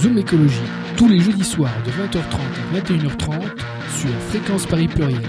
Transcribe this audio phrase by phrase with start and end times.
[0.00, 0.62] Zoom Écologie,
[0.96, 3.42] tous les jeudis soirs de 20h30 à 21h30
[3.94, 5.20] sur Fréquence Paris Pluriel.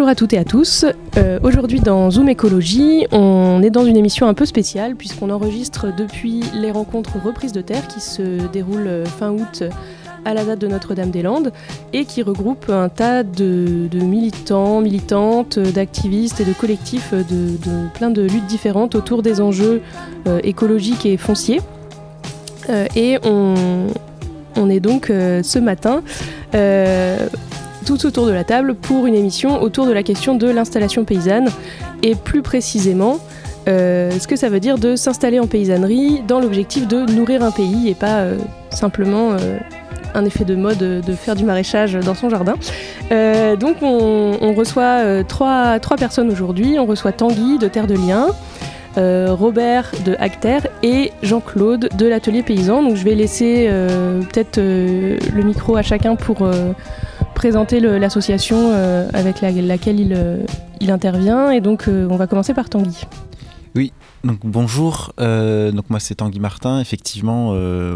[0.00, 0.86] Bonjour à toutes et à tous.
[1.18, 5.94] Euh, Aujourd'hui dans Zoom Écologie, on est dans une émission un peu spéciale puisqu'on enregistre
[5.94, 9.62] depuis les rencontres reprises de terre qui se déroulent euh, fin août
[10.24, 11.52] à la date de Notre-Dame-des-Landes
[11.92, 17.58] et qui regroupent un tas de, militants, militantes, d'activistes et de collectifs de,
[17.92, 19.82] plein de luttes différentes autour des enjeux
[20.26, 21.60] euh, écologiques et fonciers.
[22.96, 26.02] Et on, est donc ce matin
[27.84, 31.48] tout autour de la table pour une émission autour de la question de l'installation paysanne
[32.02, 33.18] et plus précisément
[33.68, 37.50] euh, ce que ça veut dire de s'installer en paysannerie dans l'objectif de nourrir un
[37.50, 38.36] pays et pas euh,
[38.70, 39.58] simplement euh,
[40.14, 42.54] un effet de mode de faire du maraîchage dans son jardin.
[43.60, 46.78] Donc on, on reçoit trois, trois personnes aujourd'hui.
[46.80, 48.26] On reçoit Tanguy de Terre de Liens,
[48.96, 52.82] Robert de Acter et Jean-Claude de l'Atelier Paysan.
[52.82, 53.70] Donc je vais laisser
[54.32, 56.48] peut-être le micro à chacun pour
[57.40, 60.44] présenter l'association euh, avec la- laquelle il, euh,
[60.78, 61.50] il intervient.
[61.50, 63.06] Et donc euh, on va commencer par Tanguy.
[64.22, 66.78] Donc bonjour, donc moi c'est Tanguy Martin.
[66.80, 67.52] Effectivement,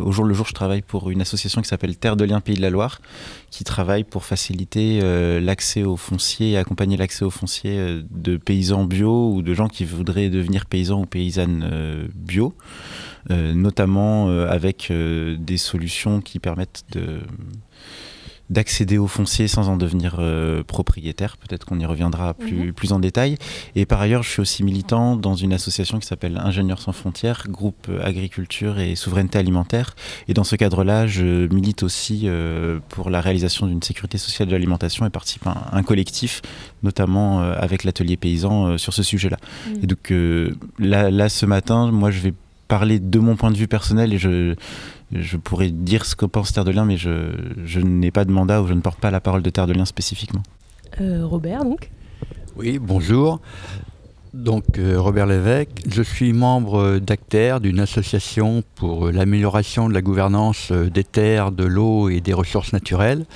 [0.06, 2.56] au jour le jour, je travaille pour une association qui s'appelle Terre de Liens Pays
[2.56, 3.02] de la Loire,
[3.50, 5.00] qui travaille pour faciliter
[5.42, 9.84] l'accès au foncier et accompagner l'accès au foncier de paysans bio ou de gens qui
[9.84, 12.54] voudraient devenir paysans ou paysannes bio,
[13.28, 17.20] notamment avec des solutions qui permettent de
[18.50, 21.36] d'accéder au foncier sans en devenir euh, propriétaire.
[21.36, 23.36] Peut-être qu'on y reviendra plus, plus en détail.
[23.74, 27.46] Et par ailleurs, je suis aussi militant dans une association qui s'appelle Ingénieurs sans frontières,
[27.48, 29.94] groupe euh, agriculture et souveraineté alimentaire.
[30.28, 34.52] Et dans ce cadre-là, je milite aussi euh, pour la réalisation d'une sécurité sociale de
[34.52, 36.42] l'alimentation et participe à un, un collectif,
[36.82, 39.38] notamment euh, avec l'atelier paysan sur ce sujet-là.
[39.82, 40.12] Et donc
[40.78, 42.34] là, là, ce matin, moi, je vais
[42.68, 44.54] parler de mon point de vue personnel et je,
[45.14, 47.32] je pourrais dire ce que pense Terre de Liens, mais je,
[47.64, 49.72] je n'ai pas de mandat ou je ne porte pas la parole de Terre de
[49.72, 50.42] Liens spécifiquement.
[51.00, 51.90] Euh, Robert donc.
[52.56, 53.40] Oui, bonjour.
[54.34, 60.72] Donc euh, Robert Lévesque, je suis membre d'ACTER, d'une association pour l'amélioration de la gouvernance
[60.72, 63.26] euh, des terres, de l'eau et des ressources naturelles.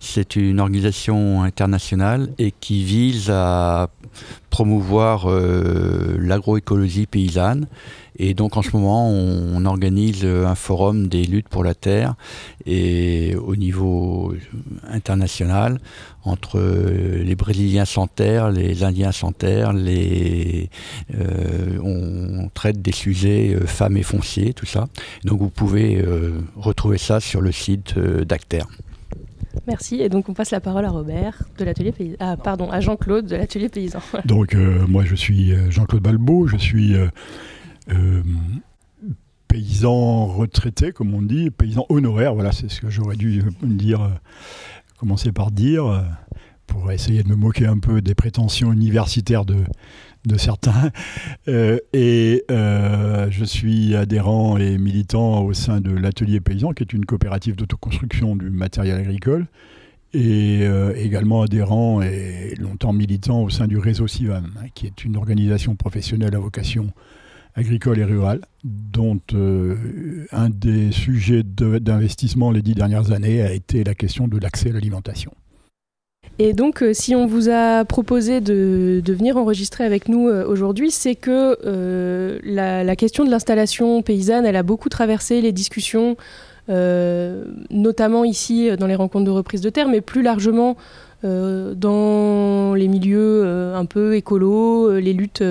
[0.00, 3.88] C'est une organisation internationale et qui vise à
[4.50, 7.68] promouvoir euh, l'agroécologie paysanne.
[8.18, 11.74] Et donc en ce moment, on, on organise euh, un forum des luttes pour la
[11.74, 12.14] terre
[12.66, 14.34] et au niveau
[14.88, 15.78] international
[16.24, 20.68] entre euh, les Brésiliens sans terre, les Indiens sans terre, les,
[21.14, 24.88] euh, on traite des sujets euh, femmes et fonciers, tout ça.
[25.24, 28.64] Donc vous pouvez euh, retrouver ça sur le site euh, d'Acter.
[29.66, 30.00] Merci.
[30.00, 32.16] Et donc on passe la parole à Robert de l'Atelier Paysan.
[32.20, 34.00] Ah pardon, à Jean-Claude de l'Atelier Paysan.
[34.24, 37.08] Donc, euh, moi, je suis Jean-Claude Balbeau, je suis euh,
[37.90, 38.22] euh,
[39.48, 44.02] paysan retraité, comme on dit, paysan honoraire, voilà, c'est ce que j'aurais dû euh, dire,
[44.02, 44.08] euh,
[44.98, 46.04] commencer par dire,
[46.66, 49.64] pour essayer de me moquer un peu des prétentions universitaires de,
[50.36, 50.90] certains.
[51.46, 57.56] Et je suis adhérent et militant au sein de l'Atelier Paysan, qui est une coopérative
[57.56, 59.46] d'autoconstruction du matériel agricole
[60.12, 60.64] et
[60.96, 66.34] également adhérent et longtemps militant au sein du réseau CIVAM, qui est une organisation professionnelle
[66.34, 66.92] à vocation
[67.58, 69.74] agricole et rurale, dont euh,
[70.32, 74.72] un des sujets d'investissement les dix dernières années a été la question de l'accès à
[74.72, 75.32] l'alimentation.
[76.38, 80.92] Et donc, euh, si on vous a proposé de, venir enregistrer avec nous euh, aujourd'hui,
[80.92, 81.58] c'est que
[82.44, 86.16] la, la question de l'installation paysanne, elle a beaucoup traversé les discussions,
[86.68, 90.76] notamment ici dans les rencontres de reprise de terre, mais plus largement
[91.22, 95.42] dans les milieux un peu écolos, les luttes,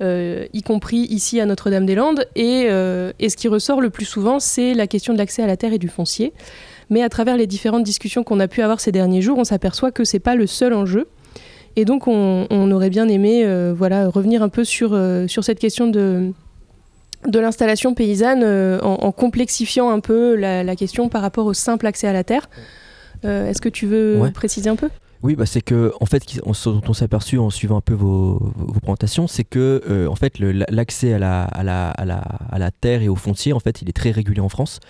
[0.00, 2.26] y compris ici à Notre-Dame-des-Landes.
[2.36, 5.46] Et, euh, et ce qui ressort le plus souvent, c'est la question de l'accès à
[5.46, 6.32] la terre et du foncier.
[6.88, 9.90] Mais à travers les différentes discussions qu'on a pu avoir ces derniers jours, on s'aperçoit
[9.92, 11.06] que c'est pas le seul enjeu.
[11.76, 15.44] Et donc, on, on aurait bien aimé euh, voilà, revenir un peu sur, euh, sur
[15.44, 16.32] cette question de,
[17.28, 21.54] de l'installation paysanne euh, en, en complexifiant un peu la, la question par rapport au
[21.54, 22.50] simple accès à la terre.
[23.24, 24.30] Euh, Est-ce que tu veux Ouais.
[24.32, 24.88] préciser un peu?
[25.22, 27.92] Oui, bah, c'est que en fait, ce dont on s'est aperçu en suivant un peu
[27.92, 32.18] vos, vos présentations, c'est que euh, en fait, l'accès à la, à, la, à, la,
[32.18, 34.80] à la terre et aux fonciers, en fait, il est très régulé en France,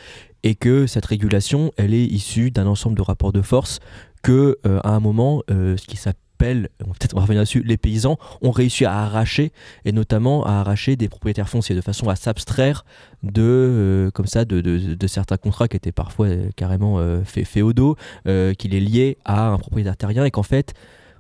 [0.44, 3.80] et que cette régulation, elle est issue d'un ensemble de rapports de force
[4.22, 8.50] que, euh, à un moment, euh, ce qui s'appelle, peut-être revenir dessus, les paysans ont
[8.50, 9.52] réussi à arracher,
[9.84, 12.84] et notamment à arracher des propriétaires fonciers de façon à s'abstraire
[13.22, 17.96] de, euh, comme ça, de, certains contrats qui étaient parfois euh, carrément euh, fé- féodaux,
[18.24, 20.74] qu'il est lié à un propriétaire terrien et qu'en fait,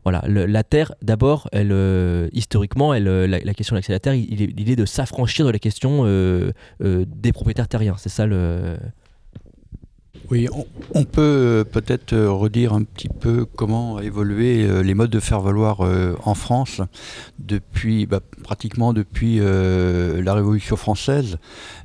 [0.04, 1.74] voilà, la terre, d'abord, elle,
[2.32, 5.58] historiquement, elle, la, question de l'accès à la terre, il, est, de s'affranchir de la
[5.58, 6.04] question
[6.80, 7.96] des propriétaires terriens.
[7.98, 8.78] C'est ça le.
[10.30, 10.46] Oui,
[10.94, 15.10] on, peut euh, peut-être euh, redire un petit peu comment a évolué euh, les modes
[15.10, 15.80] de faire valoir
[16.24, 16.80] en France
[17.40, 21.38] depuis bah, pratiquement depuis la Révolution française.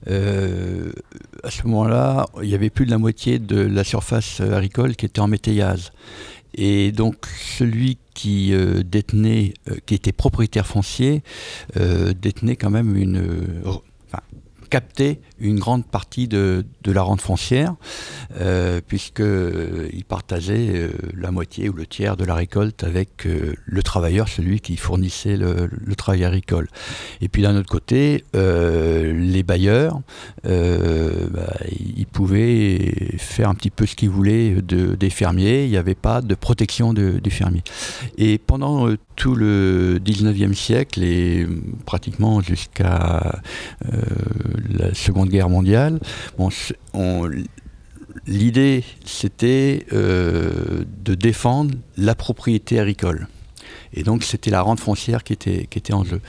[0.08, 5.06] À ce moment-là, il y avait plus de la moitié de la surface agricole qui
[5.06, 5.92] était en métayase.
[6.54, 8.54] Et donc celui qui
[8.86, 9.54] détenait,
[9.86, 11.24] qui était propriétaire foncier,
[11.76, 13.44] détenait quand même une,
[14.70, 17.76] captait une grande partie de, de la rente foncière,
[18.40, 23.84] euh, puisqu'il partageait euh, la moitié ou le tiers de la récolte avec euh, le
[23.84, 26.68] travailleur, celui qui fournissait le, travail agricole.
[27.22, 30.00] Et puis d'un autre côté, euh, les bailleurs,
[30.46, 35.70] euh, bah, ils pouvaient faire un petit peu ce qu'ils voulaient de, des fermiers, il
[35.70, 37.64] n'y avait pas de protection de- des fermiers.
[38.18, 43.42] Et pendant euh, tout le 19e siècle et euh, pratiquement jusqu'à
[43.94, 44.02] euh,
[44.70, 46.00] la Seconde Guerre mondiale,
[46.38, 46.50] bon,
[48.28, 53.28] l'idée c'était euh, de défendre la propriété agricole.
[53.94, 56.22] Et donc c'était la rente foncière qui était, en jeu.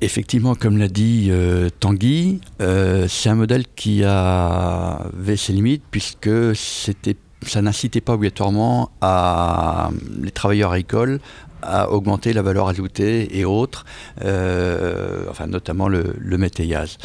[0.00, 6.30] Effectivement, comme l'a dit euh, Tanguy, euh, c'est un modèle qui avait ses limites puisque
[6.54, 9.90] ça n'incitait pas obligatoirement à
[10.22, 11.20] les travailleurs agricoles
[11.66, 13.84] à augmenter la valeur ajoutée et autres,
[14.22, 16.96] euh, enfin notamment le, le métayage.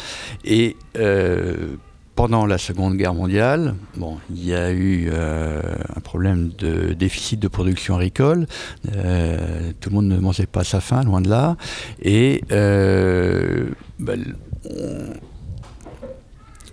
[0.44, 1.76] Et euh,
[2.14, 5.60] pendant la Seconde Guerre mondiale, bon, il y a eu euh,
[5.96, 8.46] un problème de déficit de production agricole.
[8.84, 11.56] Tout le monde ne mangeait pas sa faim, loin de là.
[12.02, 14.36] Et ben,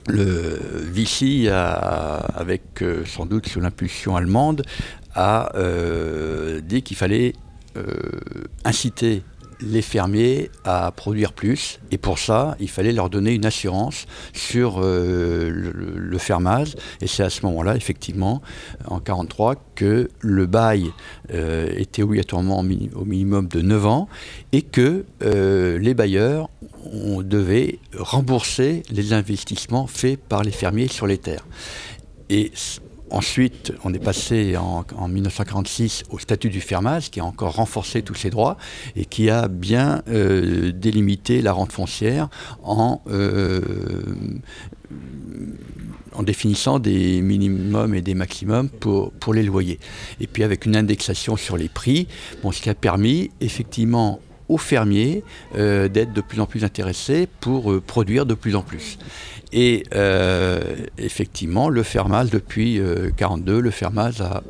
[0.08, 0.60] le
[0.92, 4.64] Vichy, a, avec sans doute sous l'impulsion allemande,
[5.16, 5.52] a
[6.62, 7.34] dit qu'il fallait
[8.66, 9.24] inciter
[9.62, 11.80] les fermiers à produire plus.
[11.92, 16.76] Et pour ça, il fallait leur donner une assurance sur euh, le, fermage.
[17.02, 18.42] Et c'est à ce moment-là, effectivement,
[18.86, 20.92] en 1943, que le bail
[21.34, 24.10] euh, était obligatoirement au, mini- au minimum de 9 ans
[24.52, 26.50] et que euh, les bailleurs
[26.92, 31.46] on devait rembourser les investissements faits par les fermiers sur les terres.
[32.30, 32.52] Et
[33.12, 38.02] ensuite, on est passé en, en 1946 au statut du fermage, qui a encore renforcé
[38.02, 38.58] tous ces droits
[38.96, 42.30] et qui a bien euh, délimité la rente foncière
[42.64, 43.62] en, euh,
[46.14, 49.80] en définissant des minimums et des maximums pour, pour les loyers.
[50.20, 52.08] Et puis avec une indexation sur les prix,
[52.44, 54.20] bon, ce qui a permis effectivement
[54.50, 55.24] aux fermiers
[55.56, 58.98] euh, d'être de plus en plus intéressés pour euh, produire de plus en plus.
[59.52, 60.60] Et euh,
[61.00, 64.44] effectivement, le fermage, depuis 1942, le fermage a,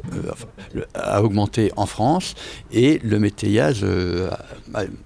[0.96, 2.36] a augmenté en France
[2.74, 3.86] et le métayage,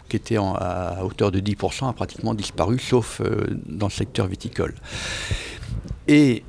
[0.09, 3.21] qui était en- à hauteur de 10%, a pratiquement disparu, sauf
[3.67, 4.73] dans le secteur viticole.
[6.07, 6.43] Et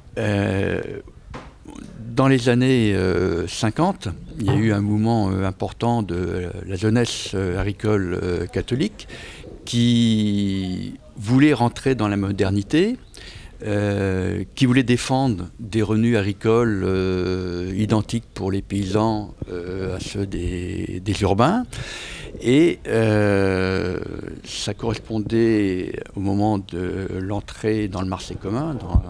[2.15, 6.51] dans les années euh, 50, il y a eu un mouvement euh, important de euh,
[6.67, 9.09] la jeunesse euh, agricole euh, catholique
[9.65, 12.97] qui voulait rentrer dans la modernité,
[13.67, 20.27] euh, qui voulait défendre des revenus agricoles euh, identiques pour les paysans euh, à ceux
[20.27, 21.65] des, des urbains.
[22.43, 22.79] Et
[24.45, 29.03] ça correspondait au moment de l'entrée dans le marché commun, dans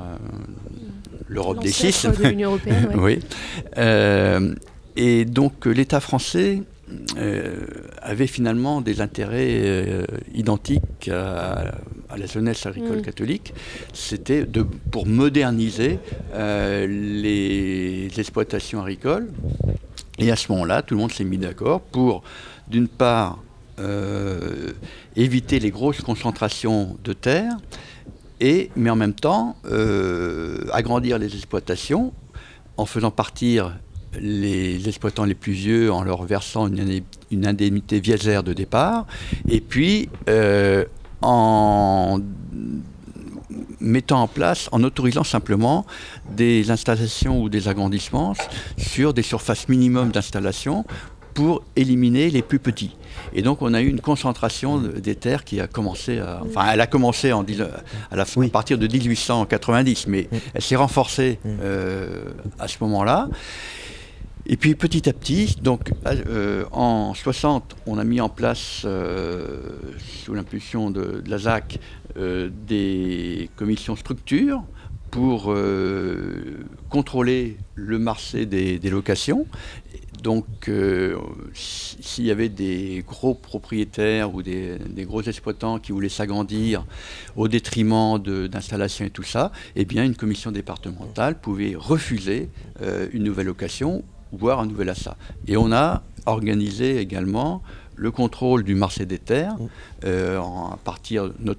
[1.27, 2.07] l'Europe des six.
[2.07, 3.19] De l'Union européenne, ouais.
[3.77, 4.55] oui.
[4.97, 6.63] Et donc l'État français
[8.03, 11.73] avait finalement des intérêts identiques à,
[12.04, 13.03] à la jeunesse agricole Mm.
[13.03, 13.55] catholique.
[13.93, 14.47] C'était
[14.91, 15.99] pour moderniser
[16.35, 19.29] euh, les exploitations agricoles.
[20.19, 22.23] Et à ce moment-là, tout le monde s'est mis d'accord pour,
[22.69, 23.39] d'une part,
[23.81, 24.73] euh,
[25.17, 27.57] éviter les grosses concentrations de terres,
[28.41, 32.13] et, mais en même temps, euh, agrandir les exploitations
[32.77, 33.77] en faisant partir
[34.21, 39.07] les exploitants les plus vieux en leur versant une, indemnité viagère de départ,
[39.49, 40.85] et puis euh,
[41.25, 42.21] en
[43.81, 45.85] mettant en place, en autorisant simplement
[46.31, 48.35] des installations ou des agrandissements
[48.79, 50.85] sur des surfaces minimum d'installation
[51.35, 52.97] pour éliminer les plus petits.
[53.33, 56.41] Et donc on a eu une concentration de- des terres qui a commencé à...
[56.47, 60.77] Enfin, elle a commencé en, dix- à, la, à partir de 1890, mais elle s'est
[60.77, 62.23] renforcée euh,
[62.61, 63.29] à ce moment-là.
[64.47, 69.59] Et puis petit à petit, donc euh, en 60, on a mis en place, euh,
[70.23, 71.79] sous l'impulsion de, de la ZAC,
[72.19, 74.63] euh, des commissions structures
[75.11, 76.59] pour euh,
[76.91, 79.47] contrôler le marché des, locations.
[80.23, 81.17] Donc, euh,
[81.55, 86.85] si- s'il y avait des gros propriétaires ou des, des gros exploitants qui voulaient s'agrandir
[87.37, 92.49] au détriment d'installations et tout ça, eh bien, une commission départementale pouvait refuser
[92.83, 94.03] euh, une nouvelle location,
[94.37, 95.17] voire un nouvel achat.
[95.47, 97.63] Et on a organisé également
[97.97, 99.57] le contrôle du marché des terres
[100.05, 101.55] euh, en- à partir not-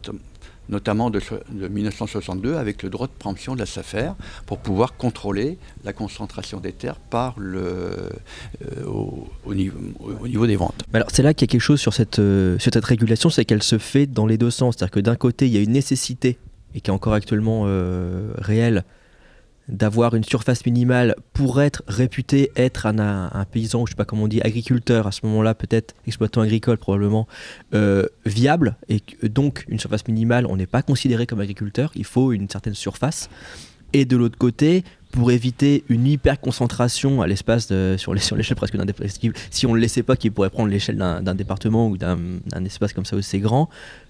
[0.67, 4.11] notamment de, so- de 1962 avec le droit de préemption de la SAFER
[4.47, 10.27] pour pouvoir contrôler la concentration des terres par le, euh, au, au niveau, au- au
[10.27, 10.83] niveau des ventes.
[10.91, 13.29] Mais alors c'est là qu'il y a quelque chose sur cette, euh, sur cette régulation,
[13.29, 14.75] c'est qu'elle se fait dans les deux sens.
[14.77, 16.37] C'est-à-dire que d'un côté, il y a une nécessité,
[16.73, 18.83] et qui est encore actuellement euh, réelle,
[19.67, 24.23] d'avoir une surface minimale pour être réputé être un, paysan, ou je sais pas comment
[24.23, 27.27] on dit, agriculteur, à ce moment-là peut-être exploitant agricole probablement,
[27.73, 32.31] euh, viable, et donc une surface minimale, on n'est pas considéré comme agriculteur, il faut
[32.31, 33.29] une certaine surface.
[33.93, 38.85] Et de l'autre côté, pour éviter une hyper concentration à l'espace sur l'échelle presque d'un
[38.85, 42.17] département, si on ne le laissait pas, qu'il pourrait prendre l'échelle d'un département ou d'un
[42.47, 43.69] d'un espace comme ça aussi grand,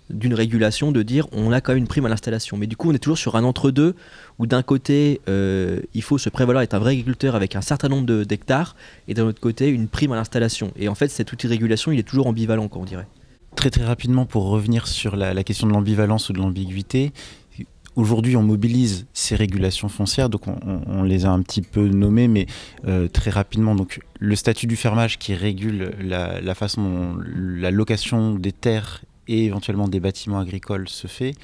[0.10, 2.58] d'une régulation de dire on a quand même une prime à l'installation.
[2.58, 3.96] Mais du coup, on est toujours sur un entre-deux
[4.40, 7.88] où d'un côté, euh, il faut se prévaloir d'être un vrai agriculteur avec un certain
[7.88, 8.76] nombre d'hectares
[9.08, 10.72] et d'un autre côté, une prime à l'installation.
[10.76, 13.08] Et en fait, cet outil de régulation, il est toujours ambivalent, quoi, on dirait.
[13.56, 17.14] Très très rapidement pour revenir sur la, question de l'ambivalence ou de l'ambiguïté.
[17.96, 21.88] Aujourd'hui, on mobilise ces régulations foncières, donc on, on- on les a un petit peu
[21.88, 22.46] nommées, mais
[22.86, 23.74] euh, très rapidement.
[23.74, 29.02] Donc, le statut du fermage qui régule la, la façon dont la location des terres
[29.28, 31.36] et éventuellement des bâtiments agricoles se fait.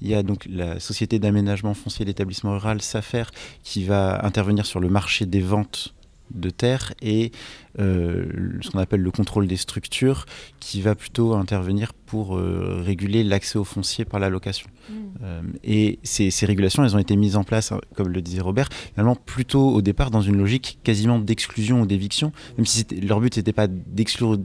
[0.00, 3.24] Il y a donc la société d'aménagement foncier d'établissement rural, SAFER,
[3.62, 5.94] qui va intervenir sur le marché des ventes
[6.30, 7.32] de terres et
[7.78, 10.26] ce qu'on appelle le contrôle des structures,
[10.60, 14.68] qui va plutôt intervenir pour euh, réguler l'accès au foncier par la location.
[15.22, 18.40] Euh, et ces, ces régulations, elles ont été mises en place, hein, comme le disait
[18.40, 23.20] Robert, finalement plutôt au départ dans une logique quasiment d'exclusion ou d'éviction, même si leur
[23.20, 24.38] but n'était pas d'exclure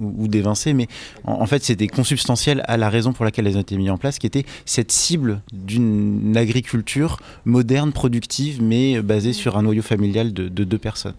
[0.00, 0.88] ou, ou d'évincer, mais
[1.24, 3.98] en, en fait c'était consubstantiel à la raison pour laquelle elles ont été mises en
[3.98, 10.32] place, qui était cette cible d'une agriculture moderne, productive, mais basée sur un noyau familial
[10.32, 11.14] de, de deux personnes.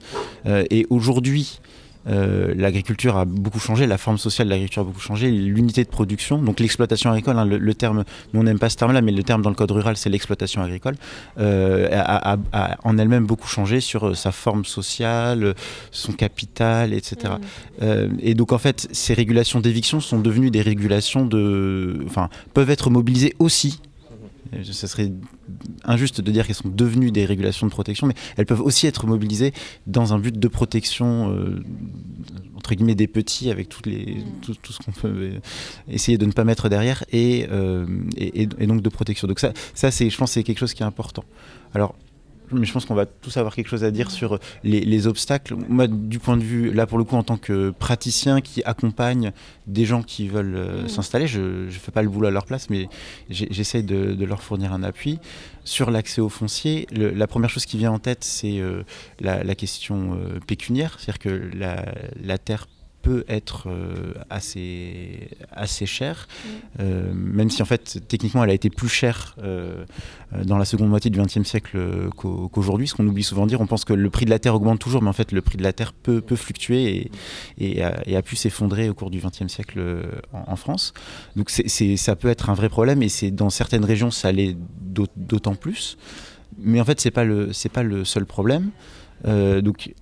[0.46, 1.38] Euh, et aujourd'hui,
[2.08, 5.89] euh, l'agriculture a beaucoup changé, la forme sociale de l'agriculture a beaucoup changé, l'unité de
[5.89, 9.12] production, donc l'exploitation agricole, hein, le, le terme, nous on n'aime pas ce terme-là, mais
[9.12, 10.96] le terme dans le code rural c'est l'exploitation agricole,
[11.39, 15.53] euh, a, a- a en elle-même beaucoup changé sur euh, sa forme sociale,
[15.91, 17.34] son capital, etc.
[17.81, 22.69] Euh, et donc en fait, ces régulations d'éviction sont devenues des régulations de, enfin, peuvent
[22.72, 23.81] être mobilisées aussi.
[24.63, 25.12] Ça serait
[25.84, 29.08] injuste de dire qu'elles sont devenues des régulations de protection, mais elles peuvent aussi être
[29.08, 29.53] mobilisées
[29.88, 31.63] dans un but de protection euh,
[32.56, 35.39] entre guillemets des petits avec tout, ce qu'on peut euh,
[35.88, 37.86] essayer de ne pas mettre derrière et, euh,
[38.62, 39.27] donc de protection.
[39.27, 39.51] Donc ça,
[39.89, 41.24] je pense, c'est quelque chose qui est important.
[41.74, 41.96] Alors,
[42.58, 45.56] mais je pense qu'on va tous avoir quelque chose à dire sur les, les obstacles.
[45.68, 49.32] Moi, du point de vue, là pour le coup, en tant que praticien qui accompagne
[49.68, 52.70] des gens qui veulent euh, s'installer, je ne fais pas le boulot à leur place,
[52.70, 52.88] mais
[53.29, 55.20] j'essaye de, de leur fournir un appui.
[55.63, 58.84] Sur l'accès au foncier, le- la première chose qui vient en tête, c'est euh,
[59.20, 61.86] la, la question euh, pécuniaire, c'est-à-dire que la,
[62.24, 62.68] la terre
[63.10, 66.28] peut être euh, assez, assez chère,
[66.80, 69.84] euh, même si en fait techniquement elle a été plus chère euh,
[70.46, 71.80] dans la seconde moitié du XXe siècle
[72.16, 74.38] qu'au- qu'aujourd'hui, ce qu'on oublie souvent de dire, on pense que le prix de la
[74.38, 77.12] terre augmente toujours, mais en fait le prix de la terre peut, peut fluctuer et,
[77.58, 79.80] et a, et a pu s'effondrer au cours du XXe siècle
[80.34, 80.94] en, en France.
[81.36, 85.08] Donc ça peut être un vrai problème et c'est dans certaines régions ça l'est d'aut-
[85.16, 85.98] d'autant plus.
[86.60, 88.70] Mais en fait c'est pas le c'est pas le seul problème.
[89.25, 89.94] Euh, donc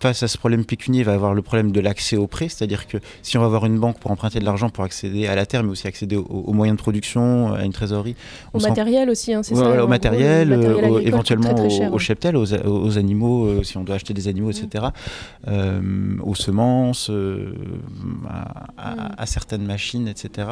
[0.00, 2.48] face à ce problème pécunier, il va y avoir le problème de l'accès au prêt,
[2.48, 5.34] c'est-à-dire que si on va avoir une banque pour emprunter de l'argent pour accéder à
[5.36, 8.16] la terre, mais aussi accéder aux, aux moyens de production, à une trésorerie,
[8.52, 11.70] Au matériel aussi, hein, c'est Ouais, ça voilà, au matériel, euh, au- éventuellement très, très
[11.70, 14.86] cher, au, cheptel, aux, aux animaux, euh, si on doit acheter des animaux, etc.,
[15.46, 15.80] euh,
[16.22, 17.10] aux semences,
[18.28, 20.48] à, à- à certaines machines, etc.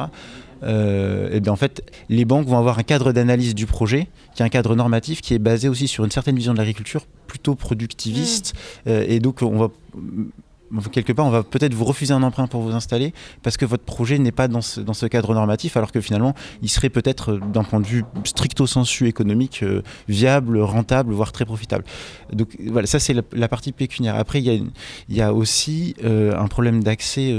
[0.63, 4.41] Euh, et bien en fait, les banques vont avoir un cadre d'analyse du projet, qui
[4.41, 7.55] est un cadre normatif qui est basé aussi sur une certaine vision de l'agriculture plutôt
[7.55, 8.53] productiviste.
[8.87, 9.69] Euh, et donc, on va
[10.91, 13.83] quelque part, on va peut-être vous refuser un emprunt pour vous installer parce que votre
[13.83, 17.63] projet n'est pas dans ce, cadre normatif, alors que finalement, il serait peut-être, euh, d'un
[17.63, 21.83] point de vue stricto sensu économique, euh, viable, rentable, voire très profitable.
[22.33, 24.15] Donc voilà, ça c'est la, partie pécuniaire.
[24.15, 24.71] Après, il
[25.09, 27.33] y a, aussi euh, un problème d'accès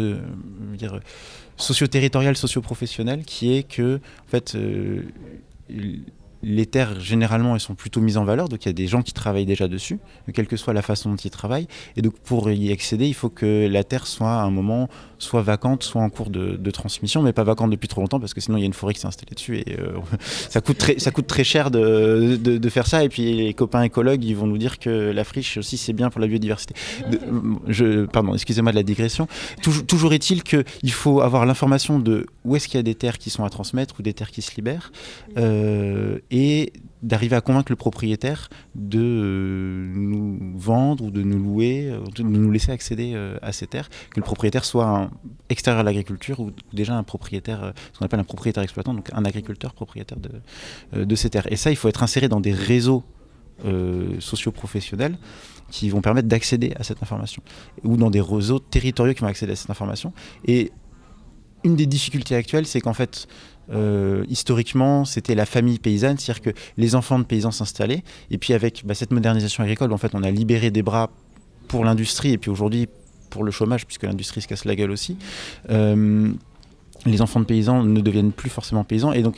[1.57, 4.57] socio-territorial, socio-professionnel, qui est que, en fait,
[6.42, 9.02] les terres, généralement, elles sont plutôt mises en valeur, donc il y a des gens
[9.02, 9.99] qui travaillent déjà dessus,
[10.33, 11.68] quelle que soit la façon dont ils travaillent.
[11.97, 15.42] Et donc pour y accéder, il faut que la terre soit à un moment soit
[15.42, 18.59] vacante, soit en cours de, transmission, mais pas vacante depuis trop longtemps, parce que sinon
[18.59, 21.11] il y a une forêt qui s'est installée dessus et euh, ça, coûte très, ça
[21.11, 23.02] coûte très cher de, de- faire ça.
[23.02, 26.11] Et puis les copains écologues, ils vont nous dire que la friche aussi c'est bien
[26.11, 26.75] pour la biodiversité.
[27.66, 29.26] Je, pardon, excusez-moi de la digression.
[29.62, 33.18] Toujours, toujours est-il qu'il faut avoir l'information de où est-ce qu'il y a des terres
[33.18, 34.92] qui sont à transmettre ou des terres qui se libèrent,
[35.37, 41.89] euh, et d'arriver à convaincre le propriétaire de euh, nous vendre ou de nous louer,
[41.91, 45.11] euh, de nous laisser accéder euh, à ces terres, que le propriétaire soit
[45.49, 49.25] extérieur à l'agriculture ou déjà un propriétaire, ce qu'on appelle un propriétaire exploitant, donc un
[49.25, 51.51] agriculteur propriétaire de, de ces terres.
[51.53, 53.05] Et ça, il faut être inséré dans des réseaux
[53.65, 55.19] euh, socio-professionnels
[55.69, 57.43] qui vont permettre d'accéder à cette information,
[57.83, 60.13] ou dans des réseaux territoriaux qui vont accéder à cette information.
[60.45, 60.71] Et
[61.65, 63.27] une des difficultés actuelles, c'est qu'en fait,
[63.73, 68.55] euh, historiquement, c'était la famille paysanne, c'est-à-dire que les enfants de paysans s'installaient, et puis
[68.55, 71.11] avec bah, cette modernisation agricole, en fait, on a libéré des bras
[71.69, 72.89] pour l'industrie, et puis aujourd'hui
[73.31, 75.17] pour le chômage, puisque l'industrie se casse la gueule aussi.
[75.71, 76.33] Euh,
[77.07, 79.37] les enfants de paysans ne deviennent plus forcément paysans, et donc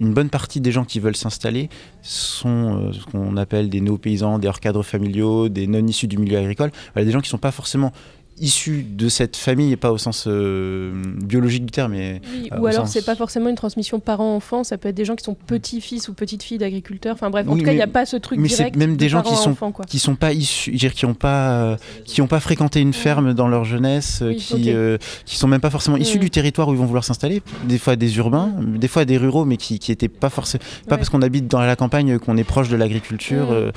[0.00, 1.68] une bonne partie des gens qui veulent s'installer
[2.02, 6.38] sont euh, ce qu'on appelle des néo-paysans, des hors-cadres familiaux, des non issus du milieu
[6.38, 7.92] agricole, voilà, des gens qui ne sont pas forcément
[8.38, 12.58] issus de cette famille, et pas au sens euh, biologique du terme, mais Oui, Euh,
[12.58, 15.24] ou alors sens- c'est pas forcément une transmission parent-enfant, ça peut être des gens qui
[15.24, 17.14] sont petits-fils ou petites-filles d'agriculteurs.
[17.14, 18.56] Enfin bref, en Oui, tout cas, il n'y a mais- pas ce truc mais c'est
[18.56, 18.76] direct.
[18.76, 19.84] même de des gens qui sont- quoi.
[19.84, 23.34] qui sont pas issus, dire, qui ont pas, euh, qui ont pas fréquenté une ferme
[23.34, 24.66] dans leur jeunesse, Oui, qui, ok.
[24.68, 26.20] euh, qui sont même pas forcément issus Mm.
[26.22, 27.42] du territoire où ils vont vouloir s'installer.
[27.68, 30.94] Des fois des urbains, des fois des ruraux, mais qui, qui étaient pas forcément, pas
[30.94, 30.98] Ouais.
[30.98, 33.50] parce qu'on habite dans la campagne qu'on est proche de l'agriculture.
[33.50, 33.72] Mm.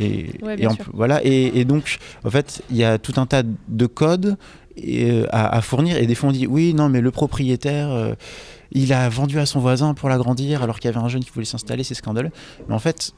[0.00, 0.84] et, Ouais, et bien en- sûr.
[0.94, 1.24] voilà.
[1.24, 4.38] Et, et donc, en fait, il y a tout un tas de codes
[4.78, 5.98] et, euh, à, fournir.
[5.98, 7.90] Et des fois, on dit oui, non, mais le propriétaire.
[7.90, 8.14] euh,
[8.72, 11.30] il a vendu à son voisin pour l'agrandir alors qu'il y avait un jeune qui
[11.30, 12.30] voulait s'installer, c'est scandaleux.
[12.68, 13.12] Mais en fait,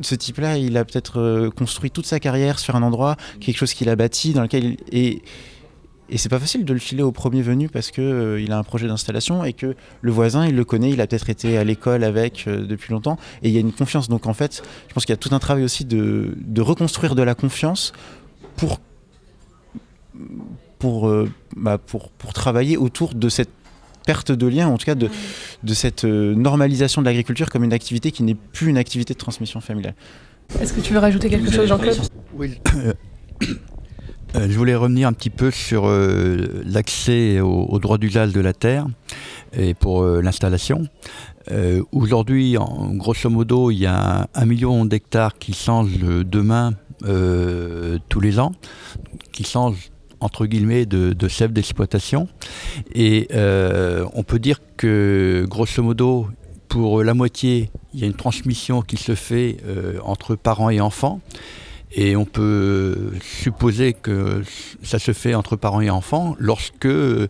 [0.00, 3.74] ce type-là, il a peut-être euh, construit toute sa carrière sur un endroit, quelque chose
[3.74, 4.76] qu'il a bâti, dans lequel il...
[4.92, 5.22] Et,
[6.08, 8.58] et c'est pas facile de le filer au premier venu parce que euh, il a
[8.58, 11.64] un projet d'installation et que le voisin, il le connaît, il a peut-être été à
[11.64, 14.10] l'école avec depuis longtemps et il y a une confiance.
[14.10, 17.14] Donc en fait, je pense qu'il y a tout un travail aussi de, de reconstruire
[17.14, 17.94] de la confiance
[18.56, 18.78] pour
[20.78, 23.50] pour, euh, bah, pour pour travailler autour de cette
[24.06, 25.08] perte de lien, en tout cas de,
[25.62, 29.18] de cette euh, normalisation de l'agriculture comme une activité qui n'est plus une activité de
[29.18, 29.94] transmission familiale.
[30.60, 31.98] Est-ce que tu veux rajouter quelque chose, Jean-Claude?
[32.36, 32.58] Oui.
[34.34, 38.40] Euh, je voulais revenir un petit peu sur euh, l'accès au, au droit d'usage de
[38.40, 38.86] la terre
[39.52, 40.88] et pour euh, l'installation.
[41.50, 46.72] Euh, Aujourd'hui, en- grosso modo, il y a un million d'hectares qui changent de main
[47.04, 48.52] euh, tous les ans,
[49.32, 49.90] qui changent
[50.22, 52.28] entre guillemets de, de d'exploitation.
[52.94, 56.28] Et euh, on peut dire que grosso modo,
[56.68, 60.80] pour la moitié, il y a une transmission qui se fait euh, entre parents et
[60.80, 61.20] enfants.
[61.94, 64.42] Et on peut supposer que
[64.82, 67.26] ça se fait entre parents et enfants lorsque euh,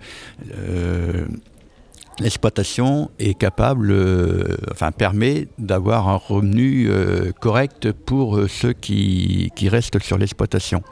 [2.19, 9.51] l'exploitation est capable, euh, enfin permet d'avoir un revenu euh, correct pour euh, ceux qui,
[9.63, 10.83] restent sur l'exploitation.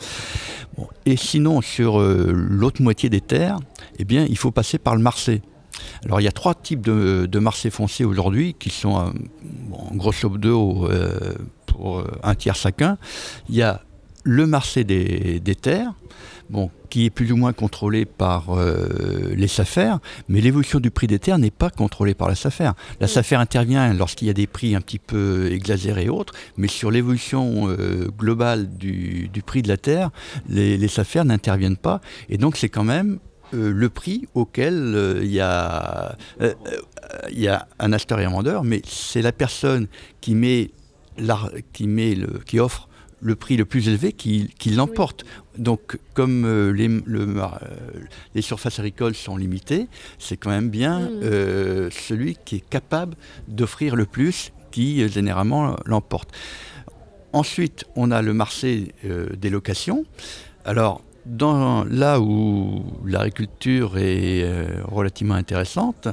[1.05, 3.59] Et sinon, sur l'autre moitié des terres,
[3.99, 5.43] eh bien, il faut passer par le marché.
[6.05, 7.71] Alors il y a trois types de, de marchés
[8.05, 10.89] aujourd'hui qui sont bon, grosso modo
[11.67, 12.97] pour un tiers chacun.
[13.49, 13.83] Il y a
[14.23, 15.93] le marché des terres,
[16.51, 19.95] bon, qui est plus ou moins contrôlé par euh, les SAFER,
[20.29, 22.73] mais l'évolution du prix des terres n'est pas contrôlée par la SAFER.
[23.01, 26.69] La SAFER intervient lorsqu'il y a des prix un petit peu exagérés et autres, mais
[26.69, 30.11] sur l'évolution euh, globale du, du, prix de la terre,
[30.49, 33.19] les, les SAFER n'interviennent pas, et donc c'est quand même
[33.55, 36.17] euh, le prix auquel il y, a,
[37.31, 39.87] y a un acheteur et un vendeur, mais c'est la personne
[40.21, 40.73] qui met,
[41.73, 42.89] qui, met le, qui offre
[43.21, 45.25] le prix le plus élevé qui, qui l'emporte.
[45.25, 45.63] Oui.
[45.63, 47.49] Donc, comme euh, les, le, euh,
[48.35, 51.21] les, surfaces agricoles sont limitées, c'est quand même bien mmh.
[51.23, 53.17] euh, celui qui est capable
[53.49, 56.31] d'offrir le plus qui, généralement, l'emporte.
[57.33, 58.93] Ensuite, on a le marché
[59.37, 60.05] des locations.
[60.65, 64.45] Alors, dans, là où l'agriculture est
[64.85, 66.09] relativement intéressante,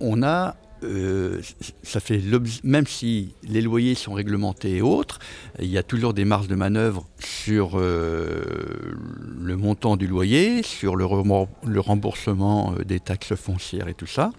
[0.00, 1.40] on a euh,
[1.82, 2.20] ça fait
[2.62, 5.18] même si les loyers sont réglementés et autres,
[5.58, 8.42] il y a toujours des marges de manœuvre sur euh,
[9.40, 11.06] le montant du loyer, sur le,
[11.66, 14.32] le remboursement euh, des taxes foncières et tout ça.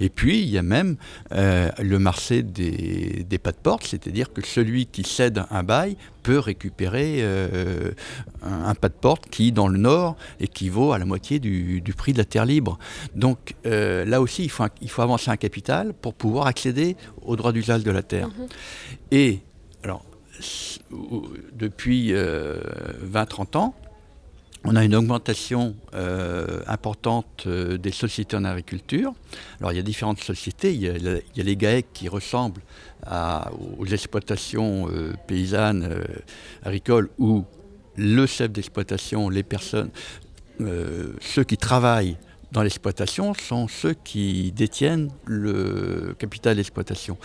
[0.00, 0.96] Et puis il y a même
[1.30, 6.38] le marché des, des pas de porte, c'est-à-dire que celui qui cède un bail peut
[6.38, 7.22] récupérer
[8.42, 12.18] un, pas de porte qui, dans le nord, équivaut à la moitié du, prix de
[12.18, 12.78] la terre libre.
[13.14, 17.52] Donc là aussi, il faut, il faut avancer un capital pour pouvoir accéder au droit
[17.52, 18.28] d'usage de la terre.
[18.28, 18.46] Mhm.
[19.10, 19.40] Et
[19.82, 20.04] alors,
[21.52, 23.74] depuis 20-30 euh, ans,
[24.66, 29.12] on a une augmentation euh, importante euh, des sociétés en agriculture.
[29.60, 30.72] Alors il y a différentes sociétés.
[30.72, 32.62] Il y a, les GAEC qui ressemblent
[33.78, 34.88] aux exploitations
[35.26, 35.88] paysannes
[36.62, 37.44] agricoles où
[37.96, 39.90] le chef d'exploitation, les personnes,
[40.58, 42.16] ceux qui travaillent
[42.54, 47.18] dans l'exploitation sont ceux qui détiennent le capital d'exploitation.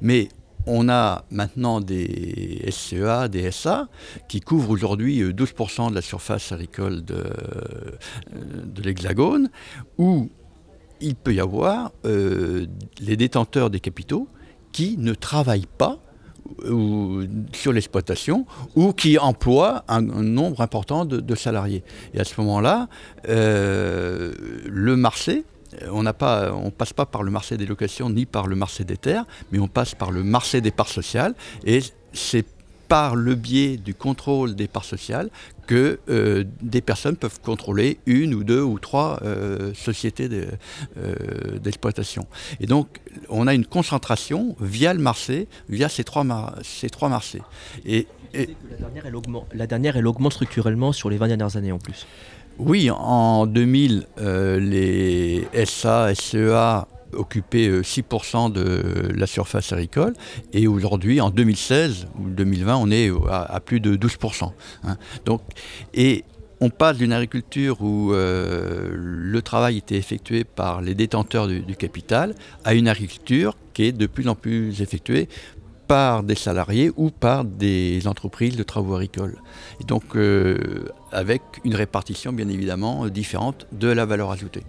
[0.00, 0.28] Mais
[0.66, 3.88] on a maintenant des SCEA, des SA,
[4.28, 9.50] qui couvrent aujourd'hui 12% euh, de la surface agricole de, euh, l'Hexagone,
[9.98, 10.30] où
[11.00, 12.66] il peut y avoir euh,
[13.00, 14.28] les détenteurs des capitaux
[14.72, 15.98] qui ne travaillent pas
[16.68, 21.82] ou, sur l'exploitation ou qui emploient un, nombre important de, salariés.
[22.14, 22.88] Et à ce moment-là,
[23.28, 24.32] euh,
[24.66, 25.44] le marché,
[25.90, 29.24] on ne passe pas par le marché des locations ni par le marché des terres,
[29.50, 31.34] mais on passe par le marché des parts sociales.
[31.64, 31.80] Et
[32.12, 32.46] c'est
[32.92, 35.30] par le biais du contrôle des parts sociales
[35.66, 40.28] que euh, des personnes peuvent contrôler une ou deux ou trois euh, sociétés
[40.98, 41.14] euh,
[41.58, 42.26] d'exploitation.
[42.60, 43.00] Et donc,
[43.30, 46.26] on a une concentration via le marché, via ces trois,
[46.62, 47.40] ces trois marchés.
[47.86, 48.44] Et, la,
[48.76, 52.06] dernière, elle augmente, la dernière, elle augmente structurellement sur les 20 dernières années en plus.
[52.58, 60.14] Oui, en 2000, les SA, SEA occupait 6% de la surface agricole.
[60.52, 64.50] Et aujourd'hui, en 2016 ou 2020, on est à, plus de 12%.
[64.84, 64.96] Hein.
[65.94, 66.24] Et
[66.62, 72.36] on passe d'une agriculture où euh, le travail était effectué par les détenteurs du, capital
[72.64, 75.28] à une agriculture qui est de plus en plus effectuée
[75.88, 79.38] par des salariés ou par des entreprises de travaux agricoles.
[79.88, 84.62] Donc euh, avec une répartition bien évidemment différente de la valeur ajoutée.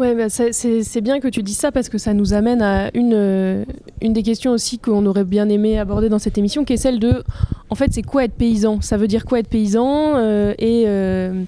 [0.00, 3.14] Ouais, bah, c'est bien que tu dises ça parce que ça nous amène à une,
[3.14, 3.64] euh,
[4.02, 6.98] une des questions aussi qu'on aurait bien aimé aborder dans cette émission, qui est celle
[6.98, 7.22] de,
[7.70, 8.80] en fait, c'est quoi être paysan?
[8.80, 11.44] Ça veut dire quoi être paysan euh, et, euh,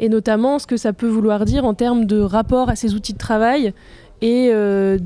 [0.00, 3.12] et notamment ce que ça peut vouloir dire en termes de rapport à ses outils
[3.12, 3.72] de travail
[4.22, 4.98] et de,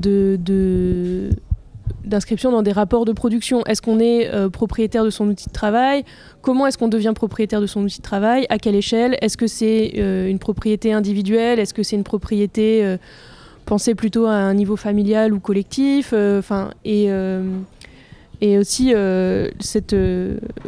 [0.43, 1.29] de
[2.05, 3.63] d'inscription dans des rapports de production.
[3.65, 6.03] Est-ce qu'on est, euh, propriétaire de son outil de travail?
[6.41, 8.45] Comment est-ce qu'on devient propriétaire de son outil de travail?
[8.49, 9.17] À quelle échelle?
[9.21, 11.59] Est-ce que c'est euh, une propriété individuelle?
[11.59, 12.97] Est-ce que c'est une propriété euh,
[13.65, 16.13] pensée plutôt à un niveau familial ou collectif?
[16.13, 17.09] Enfin et
[18.41, 18.93] et aussi
[19.59, 19.95] cette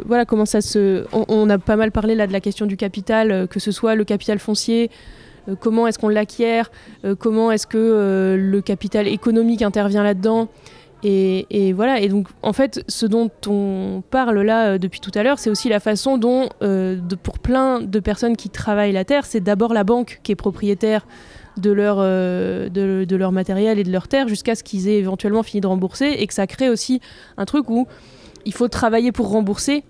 [0.06, 2.78] voilà comment ça se on, on, a pas mal parlé là de la question du
[2.78, 4.90] capital que ce soit le capital foncier
[5.60, 6.70] comment est-ce qu'on l'acquiert?
[7.18, 10.48] Comment est-ce que le capital économique intervient là-dedans?
[11.02, 15.22] Et, voilà, et donc en fait, ce dont on parle là euh, depuis tout à
[15.22, 19.24] l'heure, c'est aussi la façon dont, euh, pour plein de personnes qui travaillent la terre,
[19.24, 21.06] c'est d'abord la banque qui est propriétaire
[21.58, 25.42] de leur, euh, de, leur matériel et de leur terre jusqu'à ce qu'ils aient éventuellement
[25.42, 27.00] fini de rembourser, et que ça crée aussi
[27.36, 27.86] un truc où
[28.44, 29.84] il faut travailler pour rembourser.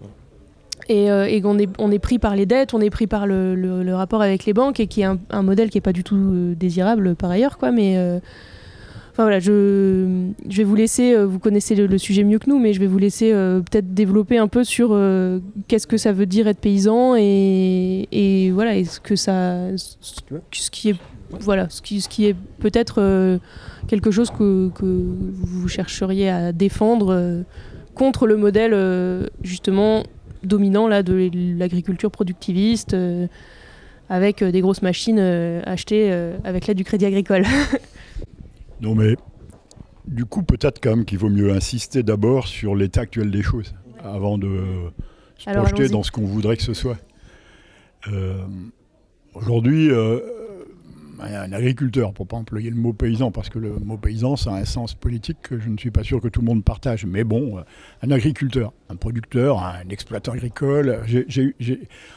[0.88, 4.22] Et, qu'on est, on est pris par les dettes, on est pris par le, rapport
[4.22, 7.30] avec les banques, et qui est un, modèle qui n'est pas du tout désirable par
[7.30, 8.20] ailleurs, quoi, mais
[9.16, 12.59] Enfin voilà, je, je vais vous laisser, euh, vous connaissez le, sujet mieux que nous,
[12.59, 16.12] mais je vais vous laisser euh, peut-être développer un peu sur euh, qu'est-ce que ça
[16.12, 20.96] veut dire être paysan et, et voilà, est-ce que ça, ce qui est,
[21.31, 23.38] voilà, ce qui, ce qui est peut-être
[23.88, 27.42] quelque chose que, que, vous chercheriez à défendre
[27.94, 30.02] contre le modèle justement
[30.42, 32.94] dominant là de l'agriculture productiviste
[34.11, 35.18] avec des grosses machines
[35.64, 36.12] achetées
[36.44, 37.44] avec l'aide du crédit agricole.
[38.80, 39.16] Non, mais
[40.06, 43.74] du coup, peut-être quand même qu'il vaut mieux insister d'abord sur l'état actuel des choses
[44.02, 44.60] avant de
[45.36, 46.98] se projeter dans ce qu'on voudrait que ce soit.
[48.08, 48.44] Euh,
[49.34, 50.20] aujourd'hui, euh,
[51.20, 54.57] un agriculteur, pour pas employer le mot paysan, parce que le mot paysan, ça a
[54.57, 57.07] un sens politique que je ne suis pas sûr que tout le monde partage.
[57.07, 57.62] Mais bon, euh,
[58.02, 61.55] un agriculteur, un producteur, un exploitant agricole, j'ai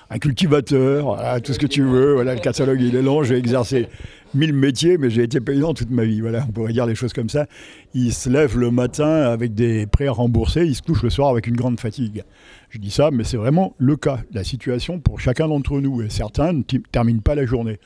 [0.10, 2.14] un cultivateur, tout ce que tu veux.
[2.14, 3.24] Voilà, le catalogue il est long.
[3.24, 3.88] J'ai exercé
[4.34, 6.22] mille métiers, mais j'ai été paysan toute ma vie.
[6.22, 7.48] Voilà, on pourrait dire les choses comme ça.
[7.94, 11.30] Il se lève le matin avec des prêts à rembourser, il se couche le soir
[11.30, 12.24] avec une grande fatigue.
[12.70, 16.02] Je dis ça, mais c'est vraiment le cas, la situation pour chacun d'entre nous.
[16.02, 17.80] Et certains ne terminent pas la journée.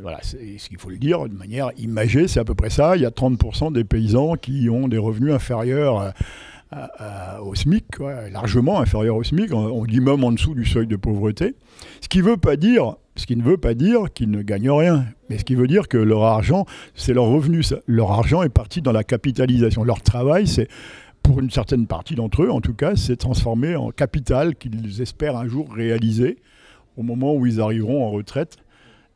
[0.00, 0.36] Voilà, ce
[0.68, 2.96] qu'il faut le dire de manière imagée, c'est à peu près ça.
[2.96, 6.12] Il y a 30% des paysans qui ont des revenus inférieurs
[6.70, 7.84] à- au SMIC,
[8.32, 11.54] largement inférieurs au SMIC, on, dit même en dessous du seuil de pauvreté.
[12.00, 12.20] Ce qui
[13.14, 15.88] ce qui ne veut pas dire qu'ils ne gagnent rien, mais ce qui veut dire
[15.88, 19.84] que leur argent, c'est leur revenu, leur argent est parti dans la capitalisation.
[19.84, 20.68] Leur travail, c'est
[21.22, 25.36] pour une certaine partie d'entre eux, en tout cas, c'est transformé en capital qu'ils espèrent
[25.36, 26.38] un jour réaliser
[26.96, 28.56] au moment où ils arriveront en retraite.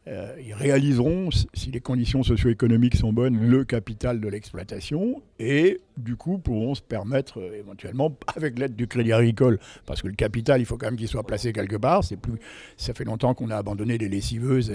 [0.08, 6.14] Euh, ils réaliseront, si les conditions socio-économiques sont bonnes, le capital de l'exploitation et du
[6.14, 10.60] coup pourront se permettre euh, éventuellement, avec l'aide du crédit agricole, parce que le capital,
[10.60, 12.02] il faut quand même qu'il soit placé quelque part.
[12.22, 12.38] Plus,
[12.76, 14.70] ça fait longtemps qu'on a abandonné les lessiveuses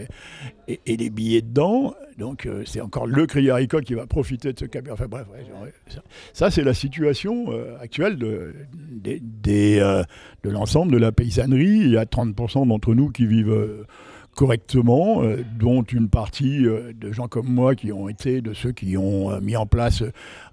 [0.68, 1.96] et, et- les billets dedans.
[2.18, 4.94] Donc euh, c'est encore le crédit agricole qui va profiter de ce capital.
[4.94, 5.28] Enfin bref,
[6.34, 7.48] ça, c'est la situation
[7.80, 8.54] actuelle de,
[10.44, 11.80] l'ensemble de la paysannerie.
[11.80, 13.86] Il y a 30% d'entre nous qui vivent
[14.36, 18.72] correctement, euh, dont une partie euh, de gens comme moi qui ont été de ceux
[18.72, 20.04] qui ont euh, mis en place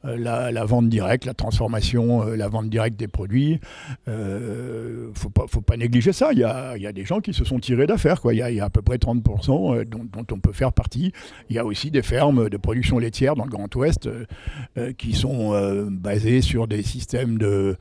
[0.04, 3.60] la, vente directe, la transformation, la vente directe des produits.
[4.06, 6.30] Faut pas, faut pas négliger ça.
[6.32, 8.20] Il y a, il des gens qui se sont tirés d'affaires.
[8.30, 11.12] Il y, a, il à peu près 30% euh, dont, on peut faire partie.
[11.50, 14.08] Il y a aussi des fermes de production laitière dans le Grand Ouest
[14.96, 17.76] qui sont basées sur des systèmes de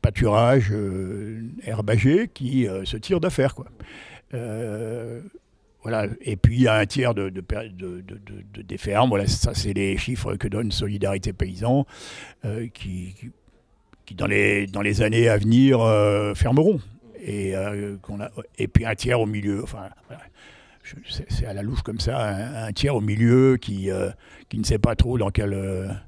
[0.00, 3.54] pâturage euh, herbagé qui se tirent d'affaires.
[3.54, 3.66] Quoi.
[4.34, 5.20] Euh,
[5.82, 6.06] voilà.
[6.20, 9.08] Et puis il y a un tiers de, de, de- de- de- de- des fermes,
[9.08, 11.86] voilà, ça c'est les chiffres que donne Solidarité Paysan,
[12.44, 13.14] euh, qui,
[14.04, 16.80] qui, dans, les, dans les années à venir euh, fermeront.
[17.22, 17.52] Et,
[18.00, 19.62] qu'on a, et puis un tiers au milieu.
[19.62, 19.90] Enfin,
[21.06, 23.90] c'est, à la louche comme ça, un, un tiers au milieu qui,
[24.48, 26.00] qui ne sait pas trop dans quelle,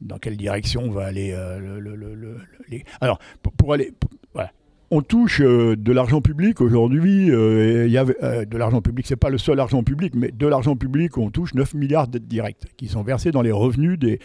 [0.00, 2.38] dans quelle direction va aller le, le-.
[3.02, 3.92] Alors, pour, aller...
[4.90, 7.30] On touche euh, de l'argent public aujourd'hui.
[7.30, 10.30] euh, il y avait, euh, de l'argent public, c'est pas le seul argent public, mais
[10.30, 13.98] de l'argent public, on touche 9 milliards d'aides directes qui sont versées dans les revenus
[13.98, 14.18] des.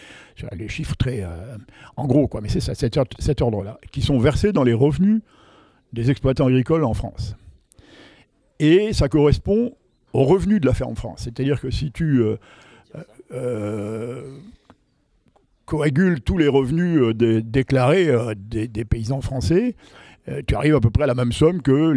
[0.56, 1.22] Les chiffres très.
[1.96, 3.78] en gros, quoi, mais c'est ça, cet, ordre- cet ordre-là.
[3.92, 5.20] Qui sont versés dans les revenus
[5.92, 7.36] des exploitants agricoles en France.
[8.58, 9.74] Et ça correspond
[10.14, 11.20] aux revenus de la ferme France.
[11.24, 12.20] C'est-à-dire que si tu.
[12.22, 12.36] euh,
[13.32, 14.38] euh,
[15.66, 19.76] coagule tous les revenus dé- déclarés des paysans français,
[20.28, 21.92] euh, tu arrives à peu près à la même somme que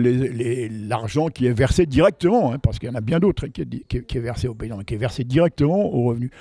[0.88, 4.04] l'argent qui est versé directement, hein, parce qu'il y en a bien d'autres qui, qui
[4.04, 6.32] qui est versé aux paysans, qui est versé directement aux revenus.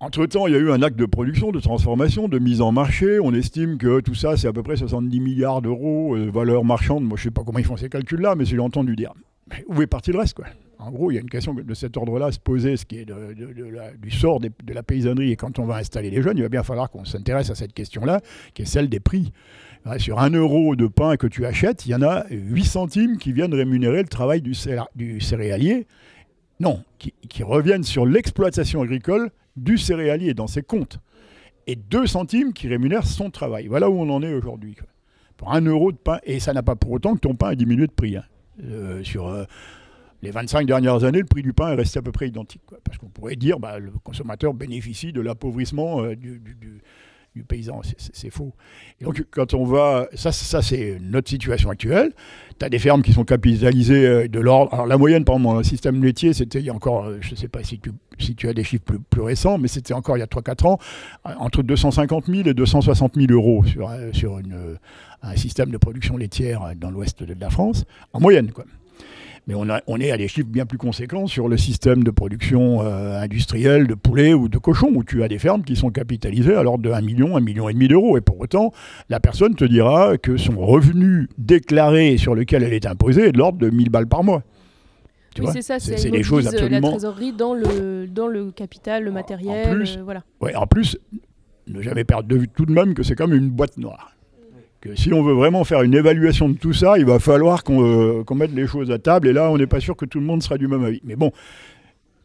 [0.00, 3.18] Entre-temps, il y a eu un acte de production, de transformation, de mise en marché.
[3.18, 7.02] On estime que tout ça, c'est à peu près 70 milliards d'euros de valeur marchande.
[7.02, 9.12] Moi, je ne sais pas comment ils font ces calculs-là, mais j'ai entendu dire.
[9.50, 10.36] Mais où est parti le reste
[10.78, 12.98] En gros, il y a une question de cet ordre-là à se poser, ce qui
[12.98, 15.32] est du sort de la paysannerie.
[15.32, 17.72] Et quand on va installer les jeunes, il va bien falloir qu'on s'intéresse à cette
[17.72, 18.20] question-là,
[18.54, 19.32] qui est celle des prix.
[19.98, 23.32] Sur un euro de pain que tu achètes, il y en a 8 centimes qui
[23.32, 24.52] viennent rémunérer le travail du,
[25.20, 25.86] céréalier.
[26.60, 30.98] Non, qui, reviennent sur l'exploitation agricole du céréalier dans ses comptes.
[31.66, 33.66] Et 2 centimes qui rémunèrent son travail.
[33.68, 34.76] Voilà où on en est aujourd'hui.
[35.36, 37.54] Pour un euro de pain, et ça n'a pas pour autant que ton pain a
[37.54, 38.16] diminué de prix.
[38.16, 38.24] hein.
[38.64, 39.44] Euh, sur euh,
[40.20, 42.62] les 25 dernières années, le prix du pain est resté à peu près identique.
[42.84, 46.42] Parce qu'on pourrait dire bah, le consommateur bénéficie de l'appauvrissement euh, du-
[47.34, 47.80] du paysan.
[47.98, 48.52] C'est- faux.
[49.00, 50.08] Et donc, quand on va.
[50.14, 52.12] Ça, ça c'est notre situation actuelle.
[52.58, 54.74] Tu as des fermes qui sont capitalisées euh, de l'ordre.
[54.74, 57.04] Alors, la moyenne, par exemple, le système laitier, c'était il y a encore.
[57.06, 59.56] euh, Je ne sais pas si tu, si tu as des chiffres plus, plus récents,
[59.58, 60.78] mais c'était encore il y a 3-4 ans,
[61.26, 64.76] euh, entre 250 000 et 260 000 euros sur, un- sur une,
[65.22, 68.64] un système de production laitière dans l'ouest de la France, en moyenne, quoi.
[69.48, 72.10] Mais on, a- on est à des chiffres bien plus conséquents sur le système de
[72.10, 75.88] production euh, industrielle de poulet ou de cochon, où tu as des fermes qui sont
[75.90, 78.18] capitalisées à l'ordre de 1 million, 1 million et demi d'euros.
[78.18, 78.72] Et pour autant,
[79.08, 83.38] la personne te dira que son revenu déclaré sur lequel elle est imposée est de
[83.38, 84.42] l'ordre de 1000 balles par mois.
[85.34, 86.88] Tu oui, vois c'est ça, c'est des choses absolument...
[86.88, 89.74] la trésorerie dans le, dans le capital, le en matériel.
[89.74, 90.24] plus, euh, voilà.
[90.42, 90.98] Ouais, en plus,
[91.68, 94.12] ne jamais perdre de vue tout de même que c'est comme une boîte noire.
[94.80, 97.84] Que si on veut vraiment faire une évaluation de tout ça, il va falloir qu'on
[97.84, 99.28] euh, qu'on mette les choses à table.
[99.28, 101.00] Et là, on n'est pas sûr que tout le monde sera du même avis.
[101.04, 101.32] Mais bon,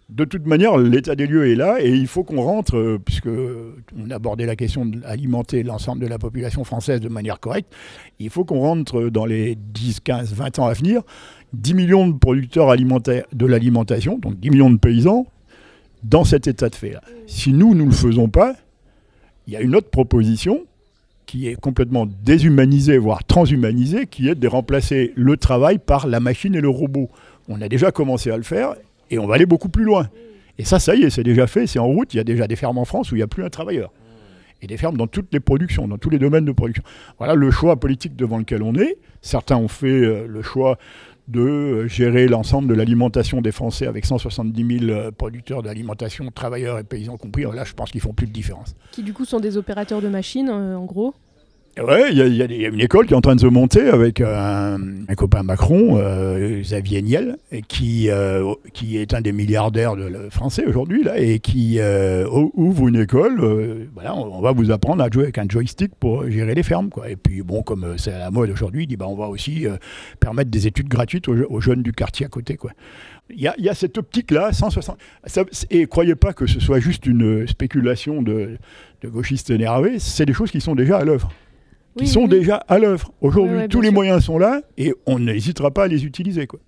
[0.09, 3.27] de toute manière, l'état des lieux est là et il faut qu'on rentre, euh, puisque
[3.27, 7.73] on a abordé la question d'alimenter l'ensemble de la population française de manière correcte,
[8.19, 11.01] il faut qu'on rentre dans les 10, 15, 20 ans à venir,
[11.53, 15.25] 10 millions de producteurs alimentaires de l'alimentation, donc 10 millions de paysans,
[16.03, 17.01] dans cet état de fait-là.
[17.25, 18.55] Si nous, nous ne le faisons pas,
[19.47, 20.65] il y a une autre proposition
[21.33, 26.53] qui est complètement déshumanisée, voire transhumanisée, qui est de remplacer le travail par la machine
[26.53, 27.09] et le robot.
[27.49, 28.75] On a déjà commencé à le faire
[29.09, 30.09] et on va aller beaucoup plus loin.
[30.59, 32.13] Et ça, ça y est, c'est déjà fait, c'est en route.
[32.13, 33.91] Il y a déjà des fermes en France où il n'y a plus un travailleur.
[34.61, 36.83] Et des fermes dans toutes les productions, dans tous les domaines de production.
[37.17, 38.99] Voilà le choix politique devant lequel on est.
[39.23, 40.77] Certains ont fait euh, le choix
[41.29, 46.77] de euh, gérer l'ensemble de l'alimentation des Français avec 170 000 euh, producteurs d'alimentation, travailleurs
[46.77, 47.41] et paysans compris.
[47.51, 48.75] Là, je pense qu'ils font plus de différence.
[48.91, 51.15] Qui du coup sont des opérateurs de machines, en gros.
[51.81, 54.77] Ouais, il y, a- une école qui est en train de se monter avec un,
[55.07, 59.95] un copain Macron, euh, Xavier Niel, qui, euh, qui est un des milliardaires
[60.29, 63.39] français aujourd'hui, là, et qui euh, ou- ouvre une école.
[63.43, 66.89] euh, voilà, on, va vous apprendre à jouer avec un joystick pour gérer les fermes.
[66.89, 67.09] Quoi.
[67.09, 69.27] Et puis, bon, comme euh, c'est à la mode aujourd'hui, il dit bah, on va
[69.27, 69.77] aussi euh,
[70.19, 72.55] permettre des études gratuites aux, je- aux jeunes du quartier à côté.
[72.55, 72.69] Quoi.
[73.31, 74.95] Il y a, cette optique-là, 160.
[75.25, 78.59] ça- et croyez pas que ce soit juste une spéculation de
[79.03, 81.31] gauchistes énervés, c'est des choses qui sont déjà à l'œuvre
[81.97, 82.29] qui Oui, sont oui.
[82.29, 83.11] déjà à l'œuvre.
[83.21, 83.93] Aujourd'hui, Ouais, ouais, tous les sûr.
[83.93, 86.47] moyens sont là et on n'hésitera pas à les utiliser.
[86.47, 86.59] Quoi.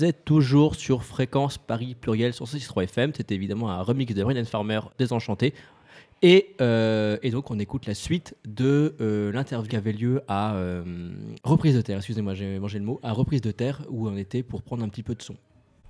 [0.00, 3.12] Vous êtes toujours sur Fréquence Paris Pluriel sur 63 FM.
[3.14, 5.52] C'était évidemment un remix de Brennan Farmer Désenchanté.
[6.22, 10.54] Et, euh, et donc, on écoute la suite de euh, l'interview qui avait lieu à
[10.54, 11.10] euh,
[11.44, 11.98] Reprise de Terre.
[11.98, 12.98] Excusez-moi, j'ai mangé le mot.
[13.02, 15.36] À Reprise de Terre, où on était pour prendre un petit peu de son.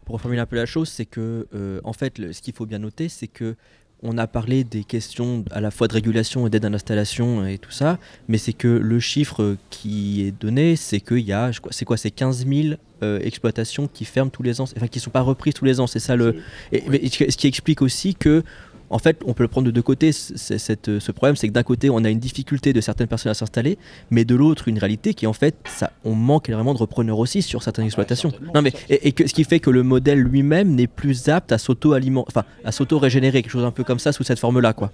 [0.05, 1.47] Pour reformuler un peu la chose, c'est que,
[1.85, 3.55] en fait, ce qu'il faut bien noter, c'est que
[4.03, 7.59] on a parlé des questions à la fois de régulation et d'aide à l'installation et
[7.59, 11.85] tout ça, mais c'est que le chiffre qui est donné, c'est qu'il y a, c'est
[11.85, 15.21] quoi, c'est 15 000 euh, exploitations qui ferment tous les ans, enfin qui sont pas
[15.21, 16.37] reprises tous les ans, c'est ça le.
[16.73, 18.43] Et, mais ce qui explique aussi que,
[18.91, 20.13] en fait, on peut le prendre de deux côtés.
[20.13, 23.31] c'est- cette- ce problème, c'est que d'un côté, on a une difficulté de certaines personnes
[23.31, 23.79] à s'installer,
[24.11, 27.43] mais de l'autre, une réalité qui, en fait, ça, on manque vraiment de repreneurs aussi
[27.43, 28.31] sur certaines exploitations.
[28.31, 31.29] certainement, non, mais et, et que, ce qui fait que le modèle lui-même n'est plus
[31.29, 34.73] apte à s'auto-alimenter, enfin, à s'auto-régénérer, quelque chose un peu comme ça sous cette forme-là,
[34.73, 34.93] quoi.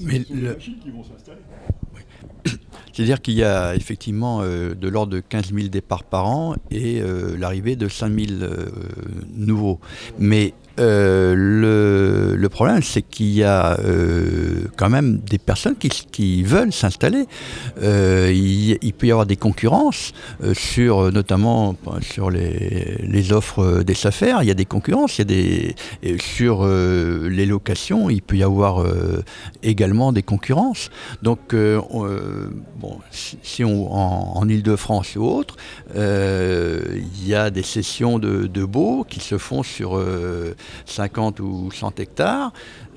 [0.00, 0.56] Mais le-
[2.92, 7.00] C'est-à-dire qu'il y a effectivement euh, de l'ordre de 15 000 départs par an et
[7.02, 8.66] euh, l'arrivée de 5 000 euh,
[9.34, 9.80] nouveaux.
[10.18, 11.34] Mais euh,
[12.36, 17.26] le, problème, c'est qu'il y a euh, quand même des personnes qui, veulent s'installer.
[17.82, 20.12] Euh, il, peut y avoir des concurrences
[20.54, 24.36] sur, notamment sur les, offres des SAFER.
[24.42, 25.18] Il y a des concurrences.
[25.18, 28.08] Il y a des sur les locations.
[28.08, 28.84] Il peut y avoir
[29.62, 30.90] également des concurrences.
[31.22, 32.08] Donc, on,
[32.78, 35.56] bon, si, on en, en Île-de-France ou autre,
[35.94, 38.66] il y a des sessions de, de
[39.08, 39.98] qui se font sur
[40.84, 42.52] 50 ou 100 hectares.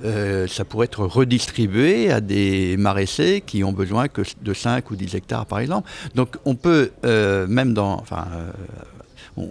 [0.05, 4.95] Euh, ça pourrait être redistribué à des maraîchers qui ont besoin que de 5 ou
[4.95, 5.89] 10 hectares, par exemple.
[6.15, 7.93] Donc, on peut, euh, même dans.
[7.99, 8.51] Enfin, euh,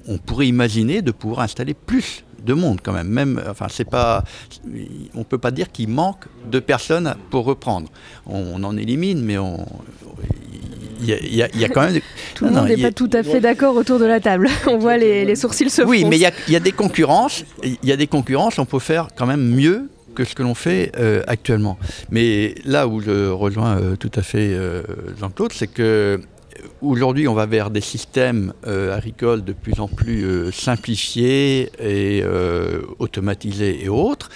[0.07, 3.09] on, pourrait imaginer de pouvoir installer plus de monde quand même.
[3.09, 4.23] Même, enfin, c'est pas,
[5.15, 7.89] on peut pas dire qu'il manque de personnes pour reprendre.
[8.27, 9.67] On, en élimine, mais on,
[11.05, 12.01] y, y a- il y a quand même.
[12.35, 14.49] Tout le Non, monde n'est a- pas tout à fait d'accord autour de la table.
[14.67, 16.73] On voit les, les sourcils se Oui, mais il y a, il y a des
[16.73, 17.45] concurrences.
[17.63, 18.59] Il y a des concurrences.
[18.59, 21.79] On peut faire quand même mieux que ce que l'on fait euh, actuellement.
[22.11, 24.83] Mais là où je rejoins euh, tout à fait euh,
[25.21, 26.21] Jean-Claude, c'est que
[26.83, 32.23] aujourd'hui on va vers des systèmes euh, agricoles de plus en plus euh, simplifiés et
[32.23, 34.29] euh, automatisés et autres,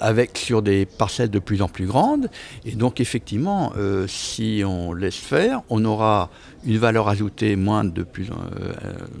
[0.00, 2.30] avec sur des parcelles de plus en plus grandes.
[2.64, 3.72] Et donc effectivement,
[4.06, 6.30] si on laisse faire, on aura
[6.64, 8.72] une valeur ajoutée moins de, plus, en- euh,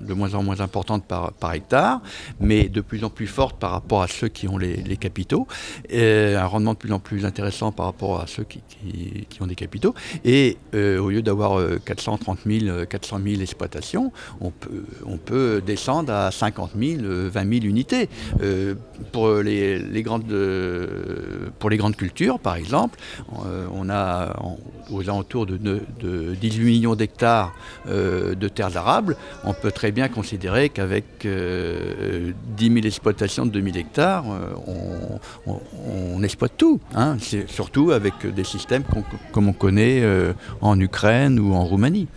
[0.06, 2.00] de moins en moins importante par, hectare,
[2.40, 5.46] mais de plus en plus forte par rapport à ceux qui ont les, capitaux,
[5.92, 9.54] un rendement de plus en plus intéressant par rapport à ceux qui, qui- ont des
[9.54, 9.94] capitaux.
[10.24, 15.16] Et euh, au lieu d'avoir euh, 430 000, euh, 400 000 exploitations, on peut, on
[15.16, 18.08] peut descendre à 50 000, euh, 20 000 unités.
[18.42, 18.74] Euh,
[19.12, 22.98] pour, les, les grandes, euh, pour les grandes cultures, par exemple,
[23.46, 24.34] euh, on a
[24.90, 27.27] aux alentours de- de 18 millions d'hectares
[27.88, 29.16] euh, de terres arables.
[29.44, 34.54] On peut très bien considérer qu'avec euh, 10 000 exploitations de 2000 hectares, euh,
[35.46, 35.60] on, on-
[36.16, 36.80] on exploite tout.
[36.94, 37.16] hein.
[37.46, 42.08] Surtout avec des systèmes qu'on- comme on connaît euh, en Ukraine ou en Roumanie.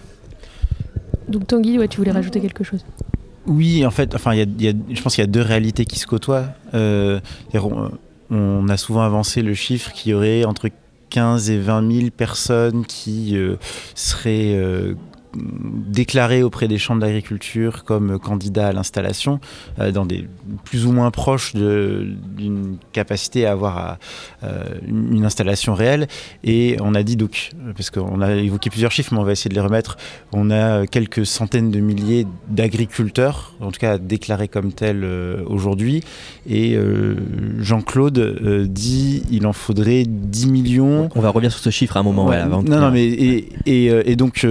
[1.28, 2.84] Donc Tanguy, ouais, tu voulais rajouter quelque chose?
[3.47, 5.32] Oui, en fait, enfin, il y a- il y a- je pense qu'il y a
[5.32, 6.45] deux réalités qui se côtoient.
[6.74, 7.20] Euh,
[8.30, 10.70] on a souvent avancé le chiffre qu'il y aurait entre
[11.12, 13.57] 15 et 20 000 personnes qui euh,
[13.93, 14.55] seraient
[15.36, 19.39] déclarées auprès des chambres d'agriculture comme candidats à l'installation,
[19.79, 20.27] euh, dans des
[20.63, 23.99] plus ou moins proches d'une capacité à avoir à,
[24.43, 26.07] euh, une installation réelle.
[26.43, 29.49] Et on a dit donc, parce qu'on a évoqué plusieurs chiffres, mais on va essayer
[29.49, 29.97] de les remettre,
[30.34, 36.03] on a quelques centaines de milliers d'agriculteurs, en tout cas déclarés comme tels euh, aujourd'hui.
[36.49, 36.77] Et
[37.59, 41.09] Jean-Claude dit il en faudrait 10 millions.
[41.15, 42.23] On va revenir sur ce chiffre à un moment.
[42.25, 44.45] Ouais, voilà, non, non, mais et, et, et donc,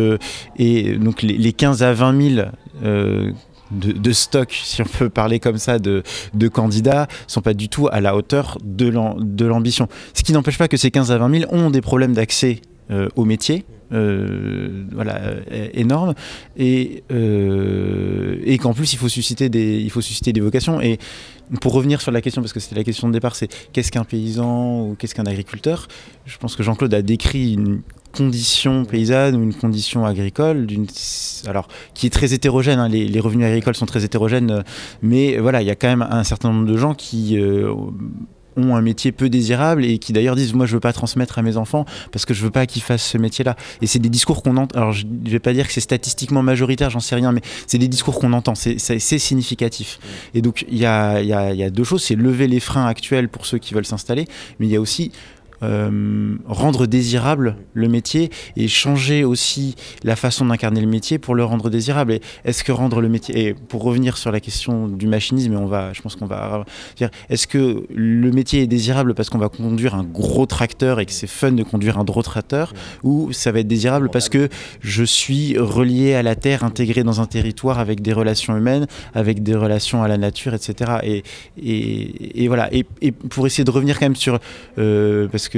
[0.76, 2.48] et donc les, les 15 à 20 000
[2.84, 3.30] euh,
[3.70, 6.02] de, de stock, si on peut parler comme ça, de,
[6.34, 9.86] de candidats, sont pas du tout à la hauteur de l'am- de l'ambition.
[10.14, 12.60] Ce qui n'empêche pas que ces 15 à 20 000 ont des problèmes d'accès
[13.14, 13.64] au métier.
[13.92, 16.14] euh, voilà, euh, énorme.
[16.56, 20.80] Et, euh, et qu'en plus il faut susciter des il faut susciter des vocations.
[20.80, 20.98] Et
[21.60, 24.04] pour revenir sur la question parce que c'était la question de départ c'est qu'est-ce qu'un
[24.04, 25.88] paysan ou qu'est-ce qu'un agriculteur?
[26.24, 27.82] Je pense que Jean-Claude a décrit une
[28.12, 30.86] condition paysanne ou une condition agricole d'une
[31.46, 34.62] alors qui est très hétérogène hein, les, revenus agricoles sont très hétérogènes euh,
[35.00, 37.72] mais voilà il y a quand même un certain nombre de gens qui euh,
[38.56, 41.42] ont un métier peu désirable et qui d'ailleurs disent moi je veux pas transmettre à
[41.42, 44.08] mes enfants parce que je veux pas qu'ils fassent ce métier là et c'est des
[44.08, 47.32] discours qu'on entend alors je vais pas dire que c'est statistiquement majoritaire j'en sais rien
[47.32, 49.98] mais c'est des discours qu'on entend c'est significatif.
[50.34, 51.32] Et donc il y a, y
[51.62, 54.26] a deux choses c'est lever les freins actuels pour ceux qui veulent s'installer
[54.58, 55.12] mais il y a aussi
[55.62, 61.44] euh, rendre désirable le métier et changer aussi la façon d'incarner le métier pour le
[61.44, 62.12] rendre désirable.
[62.12, 65.66] Et est-ce que rendre le métier et pour revenir sur la question du machinisme, on
[65.66, 66.64] va, je pense qu'on va
[66.96, 71.06] dire, est-ce que le métier est désirable parce qu'on va conduire un gros tracteur et
[71.06, 74.48] que c'est fun de conduire un gros tracteur, ou ça va être désirable parce que
[74.80, 79.42] je suis relié à la terre, intégré dans un territoire avec des relations humaines, avec
[79.42, 80.98] des relations à la nature, etc.
[81.02, 81.22] Et,
[81.62, 82.68] et, voilà.
[82.72, 84.38] Et, pour essayer de revenir quand même sur,
[84.78, 85.48] euh, parce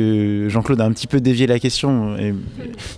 [0.48, 2.16] Jean-Claude a un petit peu dévié la question,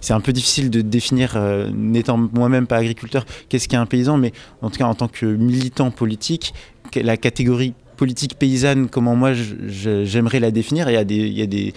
[0.01, 4.17] c'est un peu difficile de définir, euh, n'étant moi-même pas agriculteur, qu'est-ce qu'est un paysan,
[4.19, 4.33] mais
[4.63, 6.55] en tout cas en tant que militant politique,
[6.91, 11.73] que- la catégorie politique paysanne, comment moi j'aimerais la définir, il y a des,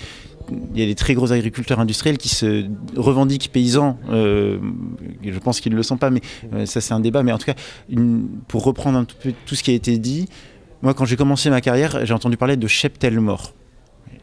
[0.95, 2.65] très gros agriculteurs industriels qui se
[2.95, 3.99] revendiquent paysans.
[4.09, 4.57] euh,
[5.23, 6.21] je pense qu'ils ne le sont pas, mais
[6.53, 7.21] euh, ça c'est un débat.
[7.23, 7.55] Mais en tout cas,
[8.47, 10.27] pour reprendre un tout peu tout ce qui a été dit,
[10.81, 13.53] moi quand j'ai commencé ma carrière, j'ai entendu parler de cheptel mort.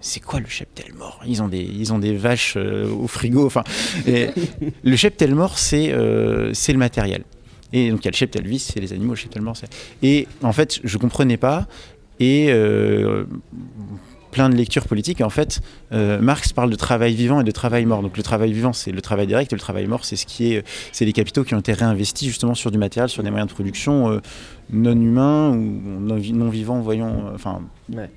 [0.00, 3.46] C'est quoi le cheptel mort ils ont, des, ils ont des vaches euh, au frigo.
[3.46, 3.64] Enfin,
[4.06, 4.28] et
[4.82, 7.24] le cheptel mort, c'est euh, c'est le matériel.
[7.72, 9.56] Et donc il y a le cheptel vis, c'est les animaux, le cheptel mort.
[10.02, 11.66] Et en fait, je comprenais pas
[12.20, 13.24] et euh,
[14.34, 15.20] plein de lectures politiques.
[15.20, 15.60] Et en fait,
[15.92, 18.02] euh, Marx parle de travail vivant et de travail mort.
[18.02, 20.52] Donc le travail vivant, c'est le travail direct, et le travail mort, c'est ce qui
[20.52, 23.48] est, c'est les capitaux qui ont été réinvestis justement sur du matériel, sur des moyens
[23.48, 24.20] de production euh,
[24.72, 27.28] non humains ou non, vi- non vivants, voyons.
[27.28, 27.60] euh, Enfin,
[27.92, 28.10] Ouais.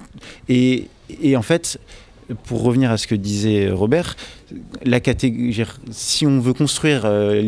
[0.50, 0.88] et,
[1.22, 1.80] et en fait.
[2.44, 4.16] Pour revenir à ce que disait Robert,
[4.84, 5.56] la catégorie,
[5.92, 7.42] si on veut construire euh,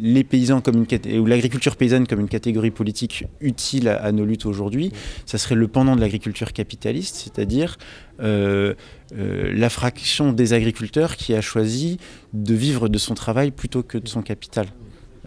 [0.00, 4.24] les- paysans comme une ou l'agriculture paysanne comme une catégorie politique utile à, à nos
[4.24, 4.92] luttes aujourd'hui,
[5.24, 7.78] ça serait le pendant de l'agriculture capitaliste, c'est-à-dire
[8.20, 8.74] euh,
[9.16, 11.98] euh, la fraction des agriculteurs qui a choisi
[12.32, 14.66] de vivre de son travail plutôt que de son capital.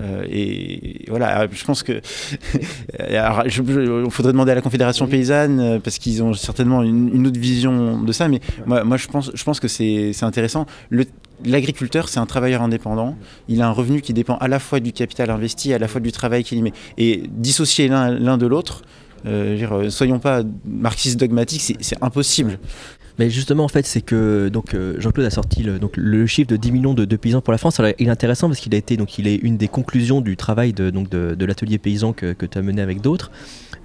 [0.01, 2.01] Euh, et voilà, je pense que
[2.99, 6.83] alors, je- je- il faudrait demander à la Confédération paysanne euh, parce qu'ils ont certainement
[6.83, 8.27] une, une autre vision de ça.
[8.27, 10.65] Mais moi, moi, je pense, je pense que c'est c'est intéressant.
[10.89, 11.05] Le-
[11.45, 13.15] L'agriculteur, c'est un travailleur indépendant.
[13.47, 16.01] Il a un revenu qui dépend à la fois du capital investi, à la fois
[16.01, 16.73] du travail qu'il y met.
[16.97, 18.81] Et dissocier l'un de l'autre,
[19.25, 22.59] euh, dire, soyons pas marxistes dogmatiques, c'est impossible.
[23.19, 26.71] Mais justement, en fait, c'est que donc euh, Jean-Claude a sorti le, chiffre de 10
[26.71, 27.79] millions de, paysans pour la France.
[27.79, 30.37] Alors, il est intéressant parce qu'il a été donc il est une des conclusions du
[30.37, 33.29] travail de l'atelier paysan que, que tu as mené avec d'autres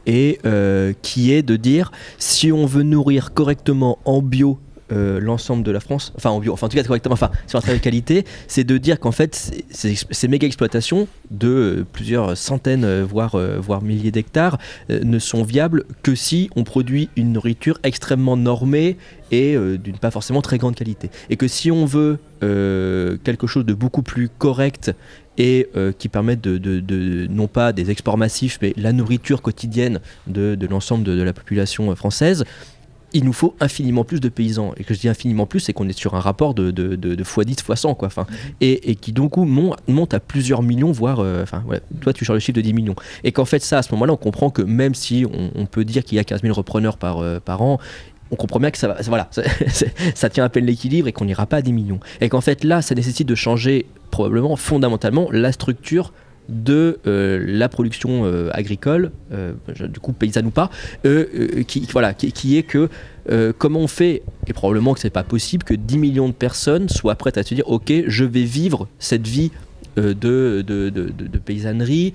[0.07, 4.59] et euh, qui est de dire si on veut nourrir correctement en bio
[4.93, 7.63] euh, l'ensemble de la France, enfin en enfin en tout cas correctement, enfin sur un
[7.63, 9.35] travail de qualité, c'est de dire qu'en fait
[9.71, 14.59] ces- méga exploitations de euh, plusieurs centaines euh, voire voire milliers d'hectares
[14.91, 18.99] ne sont viables que si on produit une nourriture extrêmement normée
[19.31, 21.11] et d'une pas forcément très grande qualité.
[21.31, 24.93] Et que si on veut quelque chose de beaucoup plus correct
[25.39, 25.69] et
[25.99, 31.21] qui permette de, non pas des exports massifs, mais la nourriture quotidienne de, l'ensemble de,
[31.23, 32.45] la population française,
[33.15, 34.73] il nous faut infiniment plus de paysans.
[34.77, 37.15] Et que je dis infiniment plus, c'est qu'on est sur un rapport de, de, de,
[37.15, 38.07] de x10, x100, quoi.
[38.09, 38.27] Enfin,
[38.61, 41.21] et, et qui donc coup, mon- monte à plusieurs millions, voire.
[41.21, 42.95] euh, Enfin, voilà, toi, tu sors le chiffre de 10 millions.
[43.23, 45.85] Et qu'en fait, ça, à ce moment-là, on comprend que même si on, on peut
[45.85, 47.79] dire qu'il y a 15 000 repreneurs par, euh, par an,
[48.31, 49.43] on comprend bien que ça, va, ça- voilà, ça,
[50.15, 52.01] ça tient à peine l'équilibre et qu'on n'ira pas à 10 millions.
[52.21, 56.13] Et qu'en fait, là, ça nécessite de changer probablement fondamentalement la structure
[56.49, 59.53] de euh, la production euh, agricole, euh,
[59.89, 60.71] du coup paysanne ou pas,
[61.67, 62.89] qui, voilà, qui, qui est que
[63.59, 67.15] comment on fait, et probablement que c'est pas possible, que 10 millions de personnes soient
[67.15, 69.51] prêtes à se dire ok, je vais vivre cette vie
[69.97, 70.13] de,
[70.67, 72.15] de, de- paysannerie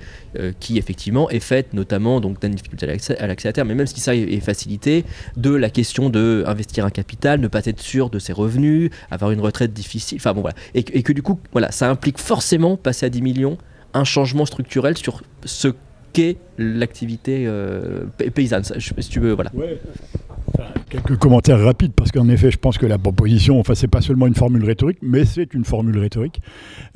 [0.58, 2.84] qui effectivement est faite notamment donc d'une difficulté
[3.18, 5.04] à l'accès à terre, mais même si ça est, facilité,
[5.36, 9.30] de la question de investir un capital, ne pas être sûr de ses revenus, avoir
[9.30, 12.18] une retraite difficile, enfin bon voilà, et, que- et que du coup voilà, ça implique
[12.18, 13.56] forcément passer à 10 millions
[13.94, 15.68] un changement structurel sur ce
[16.12, 18.64] qu'est l'activité euh, pa- paysanne.
[18.64, 19.50] Si tu veux, voilà.
[20.88, 24.26] Quelques commentaires rapides, parce qu'en effet, je pense que la proposition, enfin, c'est pas seulement
[24.26, 26.40] une formule rhétorique, mais c'est une formule rhétorique.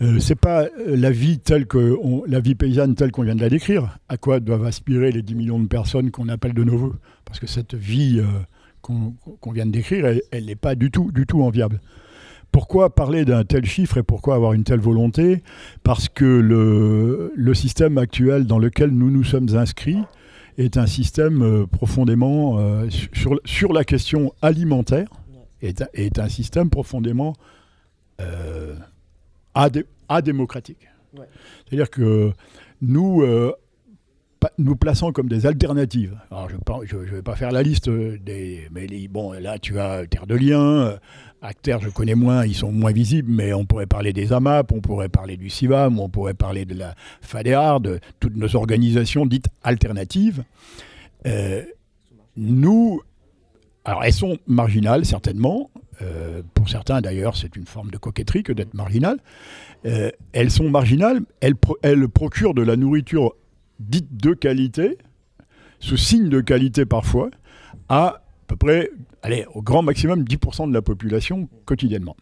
[0.03, 3.40] Euh, c'est pas euh, la vie telle que la vie paysanne telle qu'on vient de
[3.40, 3.99] la décrire.
[4.09, 6.95] À quoi doivent aspirer les 10 millions de personnes qu'on appelle de nos voeux?
[7.24, 8.24] Parce que cette vie euh,
[8.82, 11.80] qu'on qu'on vient de décrire, elle n'est pas du tout, du tout enviable.
[12.55, 15.42] Pourquoi parler d'un tel chiffre et pourquoi avoir une telle volonté?
[15.82, 19.98] Parce que le, le système actuel dans lequel nous nous sommes inscrits
[20.57, 25.09] est un système euh, profondément, euh, sur, sur la question alimentaire,
[25.62, 27.32] est, un- est un système profondément
[28.20, 28.76] euh,
[29.57, 30.88] adé- adémocratique.
[31.66, 32.30] C'est-à-dire que
[32.80, 33.52] nous, euh,
[34.59, 36.16] nous plaçons comme des alternatives.
[36.30, 38.68] Alors je ne vais pas faire la liste des...
[38.70, 40.98] Mais les- bon, là, tu as Terre de Liens,
[41.45, 44.80] Acter, je connais moins, ils sont moins visibles, mais on pourrait parler des AMAP, on
[44.80, 49.49] pourrait parler du CIVAM, on pourrait parler de la FADEAR, de toutes nos organisations dites
[49.62, 50.42] alternatives.
[51.26, 51.62] Euh,
[52.38, 53.03] nous,
[53.84, 55.70] alors elles sont marginales, certainement.
[56.01, 59.18] Euh, pour certains, d'ailleurs, c'est une forme de coquetterie que d'être marginal.
[59.84, 63.34] Euh, elles sont marginales, elles procurent de la nourriture
[63.80, 64.97] dite de qualité,
[65.78, 67.28] sous signe de qualité parfois,
[67.90, 68.90] à à peu près,
[69.22, 72.14] allez, au grand maximum 10% de la population quotidiennement.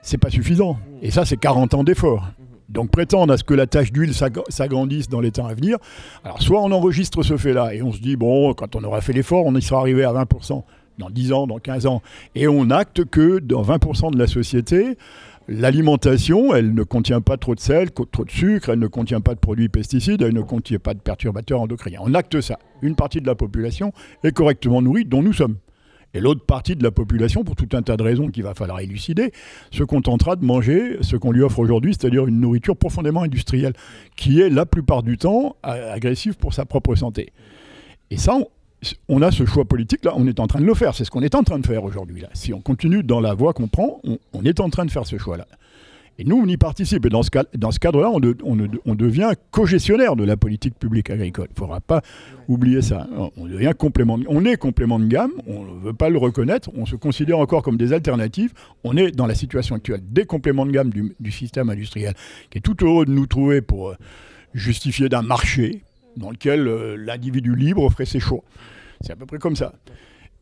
[0.00, 0.78] C'est pas suffisant.
[1.02, 2.26] Et ça, c'est 40 ans d'efforts.
[2.70, 5.76] Donc prétendre à ce que la tâche d'huile s'ag- s'agrandisse dans les temps à venir,
[6.24, 9.12] alors soit on enregistre ce fait-là et on se dit, bon, quand on aura fait
[9.12, 10.62] l'effort, on y sera arrivé à 20%
[10.96, 12.00] dans 10 ans, dans 15 ans,
[12.34, 14.96] et on acte que dans 20% de la société,
[15.48, 19.34] l'alimentation, elle ne contient pas trop de sel, trop de sucre, elle ne contient pas
[19.34, 22.00] de produits pesticides, elle ne contient pas de perturbateurs endocriniens.
[22.02, 22.58] On acte ça.
[22.80, 23.92] Une partie de la population
[24.24, 25.56] est correctement nourrie, dont nous sommes.
[26.14, 28.80] Et l'autre partie de la population, pour tout un tas de raisons qu'il va falloir
[28.80, 29.32] élucider,
[29.70, 33.72] se contentera de manger ce qu'on lui offre aujourd'hui, c'est-à-dire une nourriture profondément industrielle,
[34.14, 37.32] qui est la plupart du temps agressive pour sa propre santé.
[38.10, 38.36] Et ça,
[39.08, 40.94] on, a ce choix politique là, on est en train de le faire.
[40.94, 42.28] C'est ce qu'on est en train de faire aujourd'hui là.
[42.34, 44.00] Si on continue dans la voie qu'on prend,
[44.32, 45.46] on, est en train de faire ce choix là.
[46.18, 47.06] Et nous, on y participe.
[47.06, 47.30] Et dans ce,
[47.78, 51.46] cadre-là, on, de- on, on devient co-gestionnaire de la politique publique agricole.
[51.48, 52.02] Il ne faudra pas
[52.48, 53.06] oublier ça.
[53.38, 55.32] On est complément de gamme.
[55.46, 56.70] On ne veut pas le reconnaître.
[56.76, 58.52] On se considère encore comme des alternatives.
[58.84, 62.12] On est dans la situation actuelle des compléments de gamme du, du système industriel,
[62.50, 63.96] qui est tout heureux de nous trouver pour euh,
[64.52, 65.82] justifier d'un marché
[66.16, 68.42] dans lequel euh, l'individu libre ferait ses choix.
[69.00, 69.72] C'est à peu près comme ça.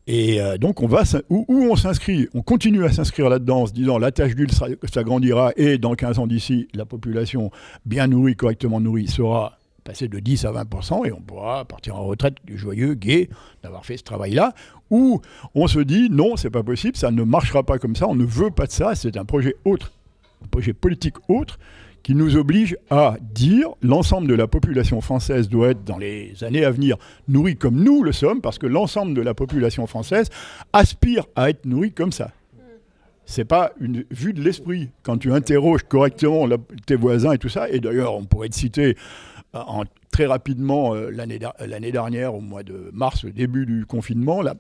[0.07, 2.29] Et euh, donc, on va, où, on s'inscrit?
[2.35, 4.51] On continue à s'inscrire là-dedans en se disant la tâche d'huile
[4.93, 7.51] s'agrandira et dans 15 ans d'ici, la population
[7.87, 12.05] bien nourrie, correctement nourrie, sera passée de 10 à 20% et on pourra partir en
[12.05, 13.31] retraite joyeux, gai,
[13.63, 14.55] d'avoir fait ce travail-là.
[14.91, 15.21] Ou
[15.55, 18.25] on se dit non, c'est pas possible, ça ne marchera pas comme ça, on ne
[18.25, 19.93] veut pas de ça, c'est un projet autre,
[20.45, 21.59] un projet politique autre
[22.03, 26.65] qui nous oblige à dire l'ensemble de la population française doit être dans les années
[26.65, 26.97] à venir
[27.29, 30.29] nourrie comme nous le sommes, parce que l'ensemble de la population française
[30.73, 32.31] aspire à être nourrie comme ça.
[33.27, 34.91] C'est pas une vue de l'esprit.
[35.05, 36.49] Quand tu interroges correctement
[36.87, 38.97] tes voisins et tout ça, et d'ailleurs, on pourrait te citer
[39.55, 39.61] euh,
[40.11, 44.55] très rapidement euh, l'année dernière, au mois de mars, au début du confinement, la,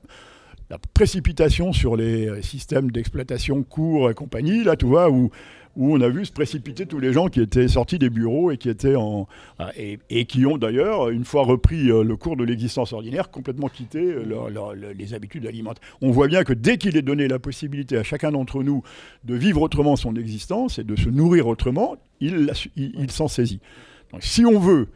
[0.71, 5.31] la précipitation sur les euh, systèmes d'exploitation courts et compagnie, là, tu vois, où,
[5.81, 8.59] où on a vu se précipiter tous les gens qui étaient sortis des bureaux et
[8.59, 9.71] qui ah,
[10.47, 15.15] ont d'ailleurs, une fois repris euh, le cours de l'existence ordinaire, complètement quitté euh, les
[15.15, 15.83] habitudes alimentaires.
[16.03, 18.83] On voit bien que dès qu'il est donné la possibilité à chacun d'entre nous
[19.25, 22.53] de vivre autrement son existence et de se nourrir autrement, il,
[23.09, 23.61] s'en saisit.
[24.13, 24.89] Donc, si on veut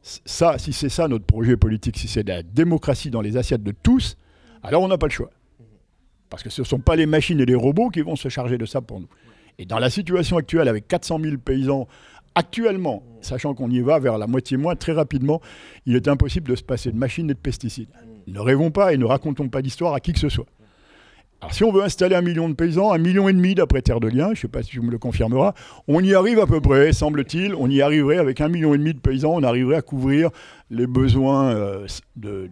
[0.00, 3.74] ça, si c'est ça notre projet politique, si c'est la démocratie dans les assiettes de
[3.82, 4.16] tous,
[4.62, 5.30] alors on n'a pas le choix.
[6.30, 8.56] Parce que ce ne sont pas les machines et les robots qui vont se charger
[8.56, 9.08] de ça pour nous.
[9.58, 11.86] Et dans la situation actuelle, avec 400 000 paysans,
[12.34, 15.40] actuellement, sachant qu'on y va vers la moitié moins très rapidement,
[15.86, 17.88] il est impossible de se passer de machines et de pesticides.
[18.26, 20.46] Ne rêvons pas et ne racontons pas d'histoire à qui que ce soit.
[21.40, 24.00] Alors si on veut installer un million de paysans, un million et demi d'après Terre
[24.00, 25.52] de Liens, je ne sais pas si tu me le confirmeras,
[25.88, 28.94] on y arrive à peu près, semble-t-il, on y arriverait avec un million et demi
[28.94, 30.30] de paysans, on arriverait à couvrir
[30.70, 31.86] les besoins euh,
[32.16, 32.48] de,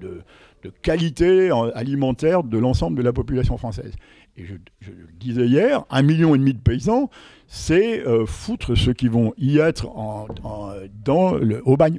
[0.83, 3.95] qualité en- alimentaire de l'ensemble de la population française.
[4.37, 7.11] Et je, je le disais hier, un million et demi de paysans,
[7.47, 10.71] c'est euh, foutre ceux qui vont y être en- en-
[11.05, 11.99] dans le, au bagne.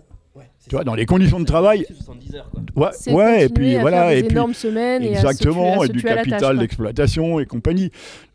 [0.68, 1.86] Tu vois, dans les conditions de travail.
[2.76, 5.10] Ouais, C'est ouais et continuer puis à voilà, faire des et puis énormes semaines et
[5.10, 6.54] à se tuer- exactement, à et se du tuer capital quoi.
[6.56, 7.92] d'exploitation et compagnie.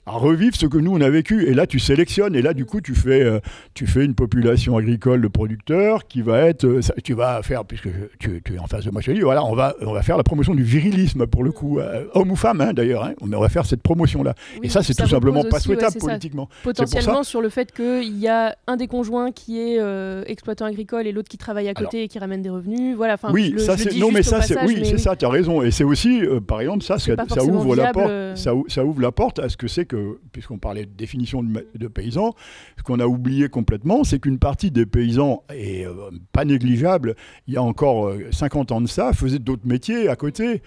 [0.08, 1.46] À revivre ce que nous on a vécu.
[1.46, 2.34] Et là, tu sélectionnes.
[2.34, 3.40] Et là, du coup, tu fais, euh,
[3.74, 7.88] tu fais une population agricole de producteurs qui va être, euh, tu vas faire, puisque
[8.18, 10.00] tu, tu es en face de moi, je te dis, voilà, on va, on va
[10.02, 13.04] faire la promotion du virilisme pour le coup, euh, homme ou femme hein, d'ailleurs.
[13.04, 14.34] hein, mais on va faire cette promotion-là.
[14.54, 16.48] Oui, et ça, c'est tout simplement pas aussi, ouais, souhaitable politiquement.
[16.62, 19.78] Potentiellement sur le fait qu'il y a un des conjoints qui est
[20.26, 22.96] exploitant agricole et l'autre qui travaille à côté et qui ramène des revenus.
[22.96, 25.28] Voilà, enfin, oui, le- ça c'est non mais ça c'est oui, c'est ça, tu as
[25.28, 27.12] raison et c'est aussi par exemple ça ça,
[27.44, 29.97] ouvre la porte ça ouvre la porte à ce que c'est que
[30.32, 32.34] puisqu'on parlait de définition de, paysans,
[32.76, 35.92] ce qu'on a oublié complètement, c'est qu'une partie des paysans et euh,
[36.32, 37.14] pas négligeable,
[37.46, 40.62] il y a encore euh, 50 ans de ça, faisaient d'autres métiers à côté.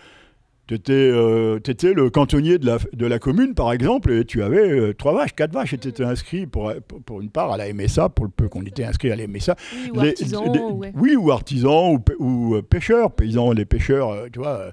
[0.67, 4.93] Tu étais, le cantonnier de la, de la commune, par exemple, et tu avais euh,
[4.93, 6.71] trois vaches, quatre vaches, et tu étais inscrit pour,
[7.05, 9.57] pour, une part à la MSA, pour le peu qu'on était inscrit à la MSA.
[9.73, 10.93] Oui, ou Les- artisan, les- ouais.
[10.95, 14.71] Oui, ou artisans, ou, ou euh, pêcheurs, paysans, les pêcheurs, euh, tu vois, euh,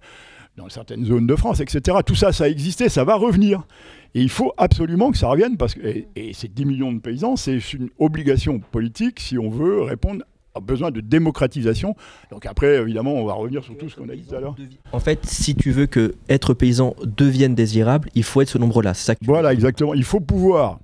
[0.56, 1.98] dans certaines zones de France, etc.
[2.06, 3.66] Tout ça, ça existait, ça va revenir.
[4.14, 6.98] Et il faut absolument que ça revienne, parce que, et, et ces 10 millions de
[6.98, 11.94] paysans, c'est une obligation politique si on veut répondre à besoin de démocratisation.
[12.30, 14.56] Donc après, évidemment, on va revenir sur tout ce qu'on a dit tout à l'heure.
[14.92, 18.92] En fait, si tu veux que être paysan devienne désirable, il faut être ce nombre-là.
[19.22, 19.94] Voilà, exactement.
[19.94, 20.80] Il faut pouvoir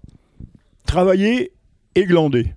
[0.87, 1.53] travailler
[1.95, 2.55] et glander.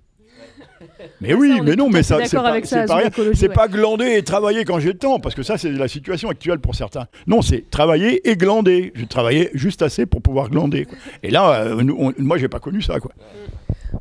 [1.20, 3.48] Mais oui, mais non, mais ça, c'est pas, ça, pas ouais.
[3.54, 6.58] pas glander et travailler quand j'ai le temps, parce que ça, c'est la situation actuelle
[6.58, 7.06] pour certains.
[7.26, 8.92] Non, c'est travailler et glander.
[8.94, 10.84] Je travaillais juste assez pour pouvoir glander.
[10.86, 10.96] quoi.
[11.22, 13.12] Et là, euh, nous, on- moi, j'ai pas connu ça, quoi.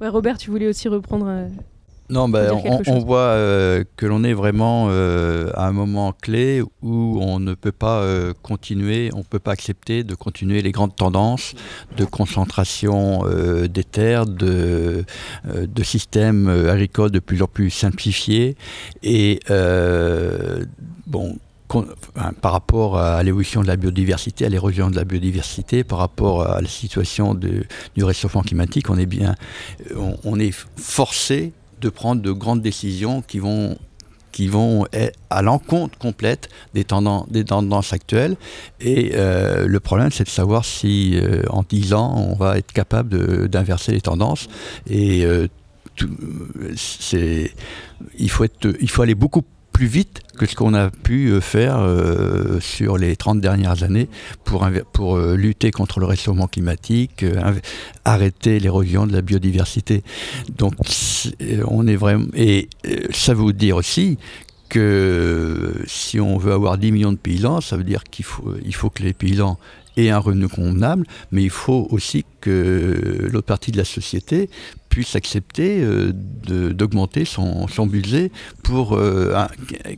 [0.02, 1.28] Ouais, Robert, tu voulais aussi reprendre.
[1.30, 1.48] euh,
[2.10, 2.52] Non, bah,
[2.88, 7.54] on, voit euh, que l'on est vraiment euh, à un moment clé où on ne
[7.54, 11.54] peut pas euh, continuer, on ne peut pas accepter de continuer les grandes tendances
[11.98, 13.24] de concentration
[13.68, 15.04] des terres, de,
[15.46, 18.56] de systèmes agricoles de plus en plus simplifiés.
[19.04, 19.40] Et
[21.08, 21.38] bon,
[22.42, 26.62] par rapport à l'évolution de la biodiversité, à l'érosion de la biodiversité, par rapport à
[26.62, 29.36] la situation de- du réchauffement climatique, on est bien,
[29.96, 31.52] on, on est forcé
[31.82, 33.78] de prendre de grandes décisions qui vont
[34.32, 38.38] qui vont être à l'encontre complète des tendances, des tendances actuelles.
[38.80, 42.72] Et euh, le problème, c'est de savoir si euh, en 10 ans, on va être
[42.72, 44.48] capable d'inverser les tendances.
[44.88, 45.48] Et euh,
[48.20, 49.44] il, faut être, il faut aller beaucoup
[49.78, 54.10] plus vite que ce qu'on a pu euh, faire euh, sur les 30 dernières années
[54.44, 57.24] pour, pour euh, lutter contre le réchauffement climatique,
[58.04, 60.02] arrêter l'érosion de la biodiversité.
[60.50, 60.74] Donc
[61.68, 62.26] on est vraiment...
[62.34, 62.70] Et
[63.12, 64.18] ça veut dire aussi
[64.68, 68.74] que si on veut avoir 10 millions de paysans, ça veut dire qu'il faut, il
[68.74, 69.60] faut que les paysans
[69.98, 74.50] aient un revenu convenable, mais il faut aussi que l'autre partie de la société
[74.98, 76.12] puisse accepter euh,
[76.74, 78.32] d'augmenter son, budget
[78.64, 78.98] pour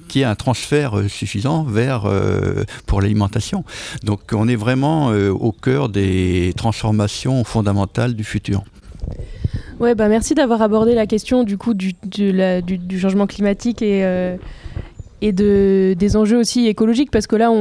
[0.10, 3.64] qu'il y ait un transfert euh, suffisant vers euh, pour l'alimentation.
[4.04, 8.64] Donc on est vraiment au cœur des transformations fondamentales du futur.
[9.80, 11.94] Ouais, bah merci d'avoir abordé la question du coup du,
[13.00, 14.04] changement climatique et,
[15.22, 17.52] et de, des enjeux aussi écologiques parce que là,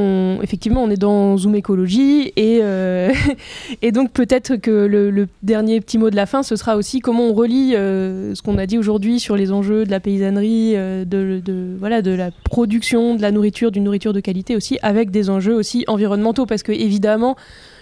[0.41, 3.11] effectivement, on est dans Zoom écologie et, euh,
[3.93, 7.33] donc peut-être que le, dernier petit mot de la fin, ce sera aussi comment on
[7.33, 11.41] relie euh, ce qu'on a dit aujourd'hui sur les enjeux de la paysannerie, euh, de,
[11.43, 15.29] de- voilà, de la production, de la nourriture, d'une nourriture de qualité aussi, avec des
[15.29, 17.35] enjeux aussi environnementaux parce que évidemment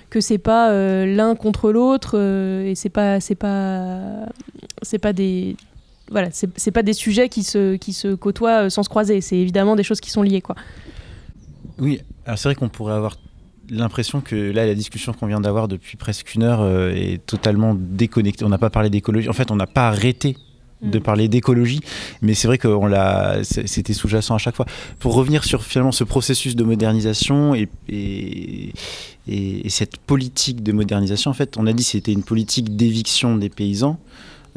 [0.10, 0.72] que c'est pas
[1.06, 4.26] l'un contre l'autre et c'est pas pas
[5.02, 5.58] pas des
[6.12, 9.38] voilà c'est pas des sujets qui se qui se côtoient euh, sans se croiser c'est
[9.38, 10.56] évidemment des choses qui sont liées quoi
[11.80, 13.18] Oui, alors c'est vrai qu'on pourrait avoir
[13.70, 17.76] l'impression que là, la discussion qu'on vient d'avoir depuis presque une heure euh, est totalement
[17.78, 18.46] déconnectée.
[18.46, 19.28] On n'a pas parlé d'écologie.
[19.28, 20.38] En fait, on n'a pas arrêté
[20.82, 21.02] de Mm.
[21.02, 21.82] parler d'écologie,
[22.22, 24.66] mais c'est vrai que l'a, c'était sous-jacent à chaque fois.
[25.00, 28.72] Pour revenir sur finalement ce processus de modernisation et, et,
[29.28, 32.76] et- et cette politique de modernisation, en fait, on a dit que c'était une politique
[32.78, 34.00] d'éviction des paysans.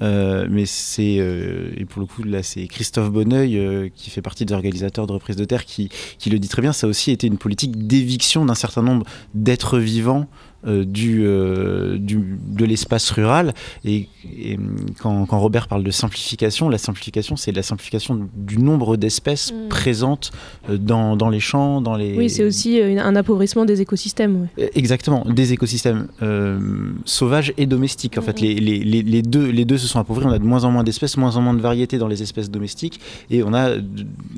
[0.02, 4.22] Euh, mais c'est euh, et pour le coup là c'est Christophe Bonneuil euh, qui fait
[4.22, 6.90] partie des organisateurs de reprise de terre qui, qui le dit très bien ça a
[6.90, 10.26] aussi été une politique d'éviction d'un certain nombre d'êtres vivants
[10.66, 13.54] euh, du, euh, du- de l'espace rural
[13.84, 14.08] et,
[14.38, 18.96] et, hum, quand, quand Robert parle de simplification la simplification c'est la simplification du nombre
[18.96, 19.68] d'espèces Mm.
[19.68, 20.32] présentes
[20.68, 24.70] euh, dans, dans les champs dans les oui c'est aussi un appauvrissement des écosystèmes ouais.
[24.74, 26.58] Exactement, des écosystèmes euh,
[27.04, 28.18] sauvages et domestiques.
[28.18, 30.26] En fait, les, les, les, deux, les deux se sont appauvris.
[30.26, 32.50] On a de moins en moins d'espèces, moins en moins de variétés dans les espèces
[32.50, 33.00] domestiques.
[33.30, 33.70] Et on a,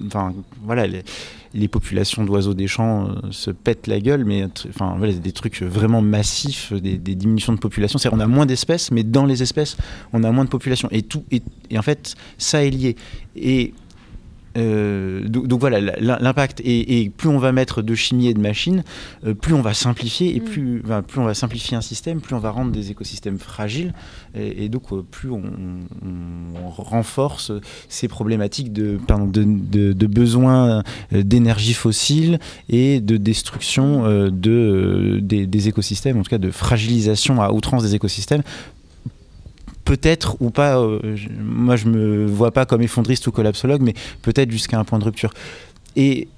[0.07, 0.33] enfin,
[0.65, 1.03] voilà, les,
[1.55, 5.63] les populations d'oiseaux des champs euh, se pètent la gueule, mais enfin, voilà, des trucs
[5.63, 7.99] vraiment massifs, des, des diminutions de population.
[7.99, 9.77] C'est-à-dire, on a moins d'espèces, mais dans les espèces,
[10.13, 10.89] on a moins de population.
[10.91, 12.97] Et, tout, et en fait, ça est lié.
[13.37, 13.75] Et
[14.57, 16.61] euh, donc, donc voilà, l'impact.
[16.65, 18.85] Et, et plus on va mettre de chimie et de machines,
[19.27, 20.45] euh, plus on va simplifier, et Mm.
[20.45, 20.83] plus,
[21.19, 23.95] on va simplifier un système, plus on va rendre des écosystèmes fragiles,
[24.35, 25.43] et, et donc euh, plus on,
[26.05, 27.53] on- on renforce
[27.89, 30.83] ces problématiques de, pardon, de, de, de besoin
[31.13, 32.39] d'énergie fossile
[32.69, 37.95] et de destruction de, des, des écosystèmes, en tout cas de fragilisation à outrance des
[37.95, 38.43] écosystèmes.
[39.85, 43.95] Peut-être ou pas, euh, je- moi je me vois pas comme effondriste ou collapsologue, mais
[44.23, 45.33] peut-être jusqu'à un point de rupture.
[45.97, 46.29] Et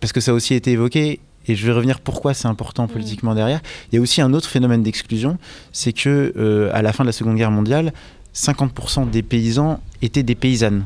[0.00, 3.34] parce que ça a aussi été évoqué, et je vais revenir pourquoi c'est important politiquement
[3.34, 3.60] derrière,
[3.90, 5.38] il y a aussi un autre phénomène d'exclusion,
[5.72, 7.92] c'est que euh, à la fin de la Seconde Guerre mondiale,
[8.34, 10.84] 50% des paysans étaient des paysannes.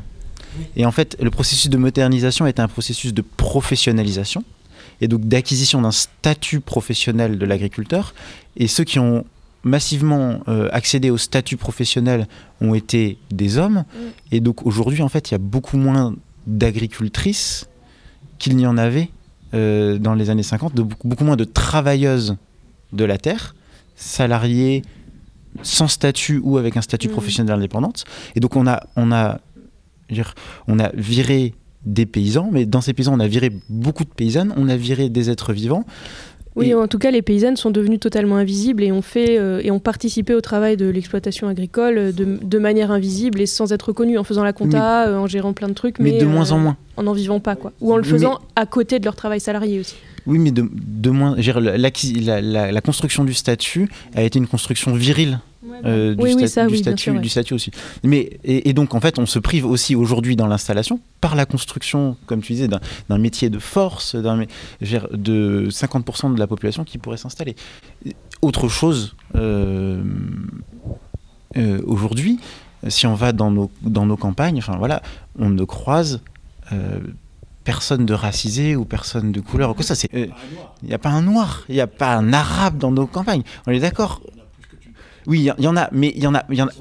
[0.75, 4.43] Et en fait, le processus de modernisation était un processus de professionnalisation,
[5.01, 8.13] et donc d'acquisition d'un statut professionnel de l'agriculteur.
[8.55, 9.25] Et ceux qui ont
[9.63, 12.27] massivement euh, accédé au statut professionnel
[12.61, 13.85] ont été des hommes.
[14.31, 16.15] Et donc aujourd'hui, en fait, il y a beaucoup moins
[16.47, 17.67] d'agricultrices
[18.39, 19.09] qu'il n'y en avait
[19.53, 22.35] euh, dans les années 50, de beaucoup, beaucoup moins de travailleuses
[22.91, 23.55] de la terre,
[23.95, 24.81] salariées
[25.61, 27.13] sans statut ou avec un statut Mhm.
[27.13, 28.05] professionnel indépendante.
[28.35, 29.39] Et donc on a, on a,
[30.09, 30.33] dire,
[30.67, 31.53] on a viré
[31.85, 35.09] des paysans, mais dans ces paysans, on a viré beaucoup de paysannes, on a viré
[35.09, 35.85] des êtres vivants.
[36.55, 39.59] Oui, Et- en tout cas, les paysannes sont devenues totalement invisibles et ont fait euh,
[39.63, 43.73] et ont participé au travail de l'exploitation agricole euh, de, de manière invisible et sans
[43.73, 46.25] être reconnues, en faisant la compta, euh, en gérant plein de trucs, mais mais, de
[46.25, 46.77] moins en moins.
[46.97, 47.71] en n'en vivant pas, quoi.
[47.81, 49.95] Ou en le Mais- faisant à côté de leur travail salarié aussi.
[50.25, 51.35] Oui, mais de, de moins.
[51.37, 55.39] La, la- la construction du statut a été une construction virile
[55.85, 57.19] euh, du, Oui, oui, sta- ça, du oui, bien statut, sûr, ouais.
[57.19, 57.71] du statut aussi.
[58.03, 61.45] Mais, et, et donc, en fait, on se prive aussi aujourd'hui dans l'installation par la
[61.45, 67.17] construction, comme tu disais, d'un métier de force, de 50% de la population qui pourrait
[67.17, 67.55] s'installer.
[68.41, 70.03] Autre chose, euh,
[71.57, 72.39] euh, aujourd'hui,
[72.87, 75.01] si on va dans nos, dans nos campagnes, enfin voilà,
[75.39, 76.21] on ne croise
[76.71, 76.99] euh,
[77.63, 79.71] personne de racisé ou personne de couleur.
[79.71, 80.27] ou quoi ça, c'est, euh,
[80.81, 83.43] il n'y a pas un noir, il n'y a pas un arabe dans nos campagnes.
[83.67, 84.21] On est d'accord?
[85.25, 86.71] Oui, il y, en a, mais il y en a, y en a,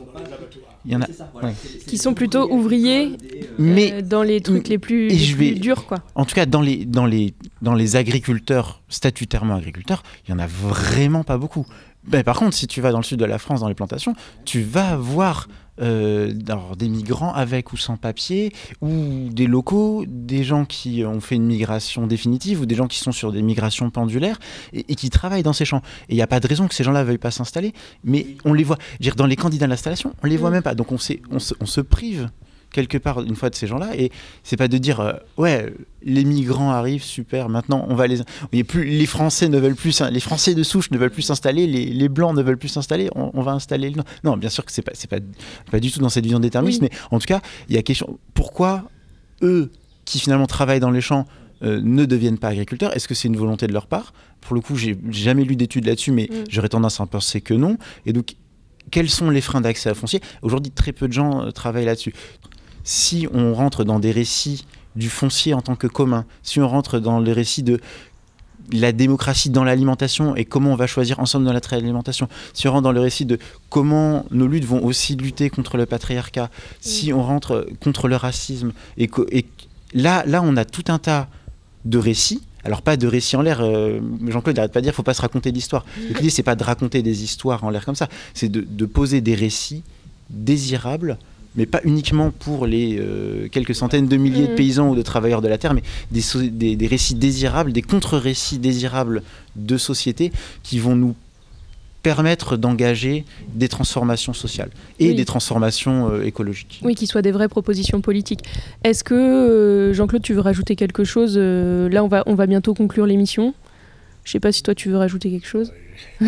[0.85, 1.07] il y en a.
[1.45, 1.55] ouais.
[1.87, 3.17] Qui sont plutôt ouvriers
[3.57, 5.99] Mais euh, dans les trucs les plus, et les je plus vais- durs, quoi.
[6.17, 10.41] en tout cas, dans les, dans les, dans les agriculteurs, statutairement agriculteurs, il y en
[10.41, 11.67] a vraiment pas beaucoup.
[12.05, 14.15] Ben, par contre, si tu vas dans le sud de la France, dans les plantations,
[14.45, 15.49] tu vas voir
[15.81, 21.21] euh, alors, des migrants avec ou sans papier, ou des locaux, des gens qui ont
[21.21, 24.39] fait une migration définitive, ou des gens qui sont sur des migrations pendulaires,
[24.73, 25.83] et, et qui travaillent dans ces champs.
[26.09, 27.73] Et il n'y a pas de raison que ces gens-là ne veuillent pas s'installer,
[28.05, 28.79] mais on les voit.
[29.01, 30.55] Dire, dans les candidats d'installation, on les voit Mm.
[30.55, 30.75] même pas.
[30.75, 30.99] Donc on,
[31.31, 32.29] on, se, on se prive
[32.73, 34.11] quelque part une fois de ces gens-là et
[34.43, 38.25] c'est pas de dire euh, ouais les migrants arrivent super maintenant on va les a
[38.67, 41.87] plus les français ne veulent plus les français de souche ne veulent plus s'installer les,
[41.87, 44.73] les blancs ne veulent plus s'installer on, on va installer le non bien sûr que
[44.73, 45.19] c'est pas c'est pas
[45.71, 46.89] pas du tout dans cette vision déterministe Oui.
[46.93, 48.85] mais en tout cas il y a question pourquoi
[49.43, 49.71] eux
[50.05, 51.27] qui finalement travaillent dans les champs
[51.63, 52.97] euh, ne deviennent pas agriculteurs?
[52.97, 54.13] Est-ce que c'est une volonté de leur part?
[54.41, 56.45] Pour le coup, j'ai jamais lu d'études là-dessus, mais Mm.
[56.51, 57.77] j'aurais tendance à penser que non.
[58.05, 58.35] Et donc,
[58.91, 60.21] quels sont les freins d'accès à foncier?
[60.43, 62.15] Aujourd'hui, très peu de gens euh, travaillent là-dessus.
[62.85, 64.67] Si on rentre dans des récits
[64.97, 67.81] du foncier en tant que commun, si on rentre dans les récits de
[68.71, 72.83] la démocratie dans l'alimentation et comment on va choisir ensemble dans l'alimentation, si on rentre
[72.83, 77.23] dans le récit de comment nos luttes vont aussi lutter contre le patriarcat, si on
[77.23, 79.11] rentre contre le racisme, et,
[79.95, 81.29] là, là, on a tout un tas
[81.85, 82.43] de récits.
[82.65, 85.23] Alors pas de récits en l'air, euh, Jean-Claude n'arrête pas de dire faut pas se
[85.23, 85.85] raconter d'histoires.
[86.09, 88.87] Donc, L'idée c'est pas de raconter des histoires en l'air comme ça, c'est de, de
[88.87, 89.83] poser des récits
[90.31, 91.19] désirables,
[91.57, 94.57] mais pas uniquement pour les euh, quelques centaines de milliers de Mhm.
[94.57, 97.83] paysans ou de travailleurs de la terre, mais des, so- des, des récits désirables, des
[97.83, 99.23] contre-récits désirables
[99.57, 100.33] de société
[100.63, 101.15] qui vont nous
[102.03, 103.25] permettre d'engager
[103.55, 105.15] des transformations sociales et Oui.
[105.15, 106.81] des transformations euh, écologiques.
[106.83, 108.41] Oui, qui soient des vraies propositions politiques.
[108.83, 112.47] Est-ce que, euh, Jean-Claude, tu veux rajouter quelque chose Euh, Là, on va, on va
[112.47, 113.55] bientôt conclure l'émission?
[114.25, 115.73] Je sais pas si toi, tu veux rajouter quelque chose.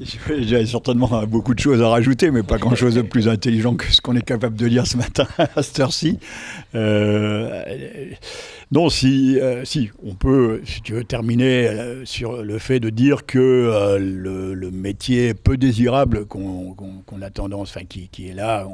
[0.00, 4.00] J'ai certainement beaucoup de choses à rajouter, mais pas grand-chose de plus intelligent que ce
[4.00, 6.18] qu'on est capable de lire ce matin à cette heure-ci.
[6.74, 7.62] Euh,
[8.72, 12.90] non, si, euh, si, on peut, si tu veux, terminer euh, sur le fait de
[12.90, 16.74] dire que le, métier peu désirable qu'on
[17.22, 18.66] a tendance, enfin, qui, est là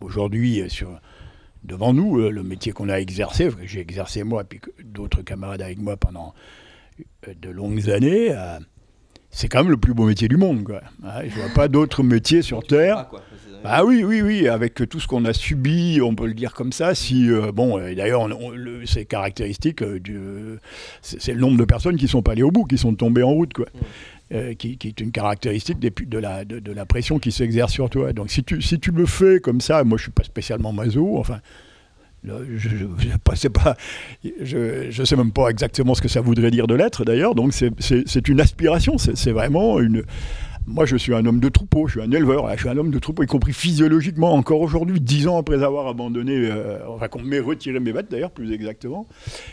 [0.00, 0.62] aujourd'hui
[1.62, 5.78] devant nous, le métier qu'on a exercé, que j'ai exercé moi, puis d'autres camarades avec
[5.78, 6.34] moi pendant
[7.40, 8.34] de longues années.
[9.30, 10.64] C'est quand même le plus beau métier du monde.
[10.64, 10.80] Quoi.
[11.04, 13.06] Hein, je vois pas d'autre métier sur Terre.
[13.62, 16.72] Ah oui, oui, oui, avec tout ce qu'on a subi, on peut le dire comme
[16.72, 16.94] ça.
[16.94, 18.26] Si euh, bon, euh, d'ailleurs,
[18.86, 20.58] c'est caractéristique euh,
[21.02, 23.32] c'est le nombre de personnes qui sont pas allées au bout, qui sont tombées en
[23.32, 23.66] route, quoi.
[24.58, 27.90] Qui, qui est une caractéristique des de, la, de, de la pression qui s'exerce sur
[27.90, 28.12] toi.
[28.12, 31.18] Donc si tu, si tu le fais comme ça, moi je suis pas spécialement maso,
[31.18, 31.40] enfin,
[34.42, 37.52] je, je sais même pas exactement ce que ça voudrait dire de l'être d'ailleurs, donc
[37.52, 40.02] c'est- une aspiration, c'est vraiment une...
[40.66, 42.90] Moi, je suis un homme de troupeau, je suis un éleveur, je suis un homme
[42.90, 47.22] de troupeau, y compris physiologiquement, encore aujourd'hui, dix ans après avoir abandonné, euh, enfin qu'on
[47.22, 49.06] m'ait retiré mes bêtes d'ailleurs, plus exactement,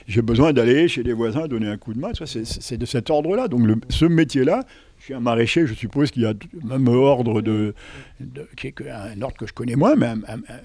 [0.08, 3.48] j'ai besoin d'aller chez les voisins donner un coup de main, c'est- de cet ordre-là.
[3.48, 4.64] Donc ce métier-là,
[5.08, 6.34] suis un maraîcher, je suppose qu'il y a
[6.64, 7.74] même ordre de,
[8.20, 10.08] un ordre que je connais moins, mais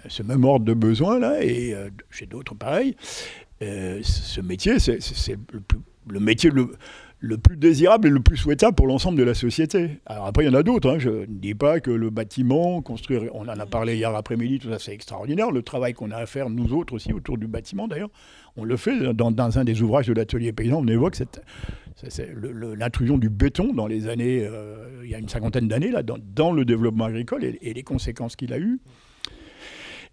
[0.08, 2.96] ce même ordre de besoin là, et euh, chez d'autres pareil.
[3.62, 4.98] Euh, ce métier, c'est
[6.08, 6.72] le, métier le,
[7.20, 10.00] le plus désirable et le plus souhaitable pour l'ensemble de la société.
[10.06, 10.90] Alors après, il y en a d'autres.
[10.90, 10.98] hein.
[10.98, 14.68] Je ne dis pas que le bâtiment, construire, on en a parlé hier après-midi, tout
[14.70, 15.52] ça, c'est extraordinaire.
[15.52, 18.10] Le travail qu'on a à faire, nous autres aussi, autour du bâtiment d'ailleurs,
[18.56, 20.80] on le fait dans, dans un des ouvrages de l'atelier paysan.
[20.82, 21.40] On évoque cette,
[21.96, 22.32] c'est-
[22.76, 25.92] l'intrusion du béton dans les années, euh, il y a une cinquantaine d'années,
[26.34, 28.80] dans, le développement agricole et, les conséquences qu'il a eues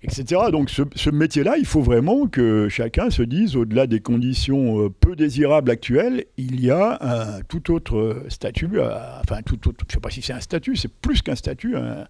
[0.02, 0.44] etc.
[0.52, 5.16] Donc ce, métier-là, il faut vraiment que chacun se dise, au-delà des conditions euh, peu
[5.16, 9.92] désirables actuelles, il y a un tout autre euh, statut, enfin tout autre, je ne
[9.96, 12.08] sais pas si c'est un statut, c'est plus qu'un statut, un-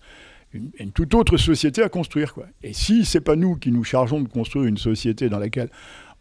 [0.54, 2.34] une, une toute autre société à construire.
[2.34, 2.48] Quoi.
[2.64, 5.70] Et si c'est pas nous qui nous chargeons de construire une société dans laquelle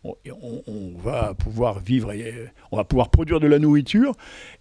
[0.09, 4.13] on, on- on va pouvoir vivre et euh, on va pouvoir produire de la nourriture,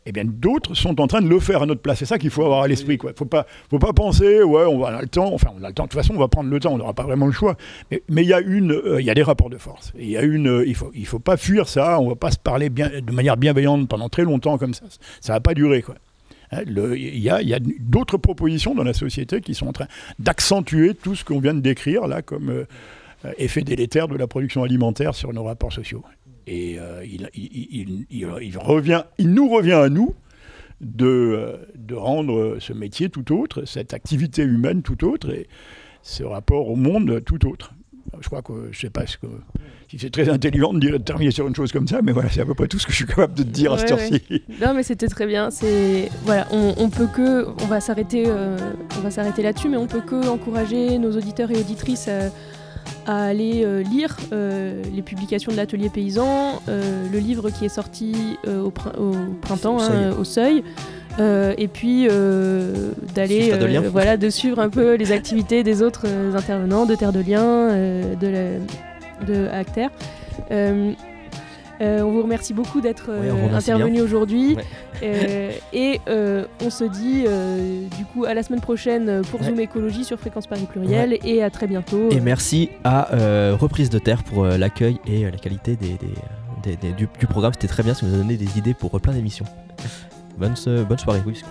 [0.05, 1.99] eh bien d'autres sont en train de le faire à notre place.
[1.99, 2.97] C'est ça qu'il faut avoir à l'esprit.
[3.01, 5.49] Il ne faut pas, faut pas penser, ouais, on, va, on a le temps, enfin
[5.59, 7.03] on a le temps, de toute façon on va prendre le temps, on n'aura pas
[7.03, 7.55] vraiment le choix.
[7.91, 9.93] Mais mais il y, a une, euh, il y a des rapports de force.
[9.97, 12.15] Il y a une, euh, il faut, il faut pas fuir ça, on ne va
[12.15, 14.85] pas se parler bien, de manière bienveillante pendant très longtemps comme ça.
[15.21, 15.81] Ça va pas durer.
[15.81, 15.95] Quoi.
[16.51, 19.87] Hein, Il y a, y a d'autres propositions dans la société qui sont en train
[20.19, 22.65] d'accentuer tout ce qu'on vient de décrire là comme euh,
[23.37, 26.03] effet délétère de la production alimentaire sur nos rapports sociaux.
[26.45, 30.13] Et euh, il, il- il- il- il revient, il nous revient à nous
[30.81, 35.47] de, euh, de rendre ce métier tout autre, cette activité humaine tout autre, et
[36.03, 37.73] ce rapport au monde tout autre.
[38.21, 39.27] Je crois que je sais pas ce que,
[39.89, 42.29] si c'est très intelligent de, dire, de terminer sur une chose comme ça, mais voilà,
[42.29, 43.91] c'est à peu près tout ce que je suis capable de te dire à cette
[43.91, 44.43] Ouais, heure-ci.
[44.61, 45.51] Non, mais c'était très bien.
[45.51, 48.57] C'est voilà, on, on peut que, on va s'arrêter, euh,
[48.97, 52.29] on va s'arrêter là-dessus, mais on peut que encourager nos auditeurs et auditrices à,
[53.05, 57.69] à aller euh, lire euh, les publications de l'atelier paysan, euh, le livre qui est
[57.69, 59.11] sorti au, prin- au
[59.41, 60.13] printemps, Au hein, Seuil.
[60.19, 60.63] au seuil.
[61.57, 62.07] et puis
[63.15, 67.19] d'aller de voilà de suivre un peu les activités des autres intervenants de Terre de
[67.21, 69.87] Liens de, la- de Acter.
[71.81, 74.55] Euh, on vous remercie beaucoup d'être euh, intervenu aujourd'hui.
[74.55, 74.63] Ouais.
[75.03, 75.99] Euh, et
[76.65, 77.25] on se dit
[77.97, 79.47] du coup à la semaine prochaine pour Ouais.
[79.47, 82.09] Zoom Écologie sur Fréquence Paris Pluriel et à très bientôt.
[82.11, 83.07] Et merci à
[83.53, 85.97] Reprise de Terre pour l'accueil et la qualité des, des-
[86.63, 87.53] des- des- du, du programme.
[87.53, 89.45] C'était très bien, ça nous a donné des idées pour plein d'émissions.
[90.37, 90.55] Bonne,
[90.87, 91.41] bonne soirée, oui.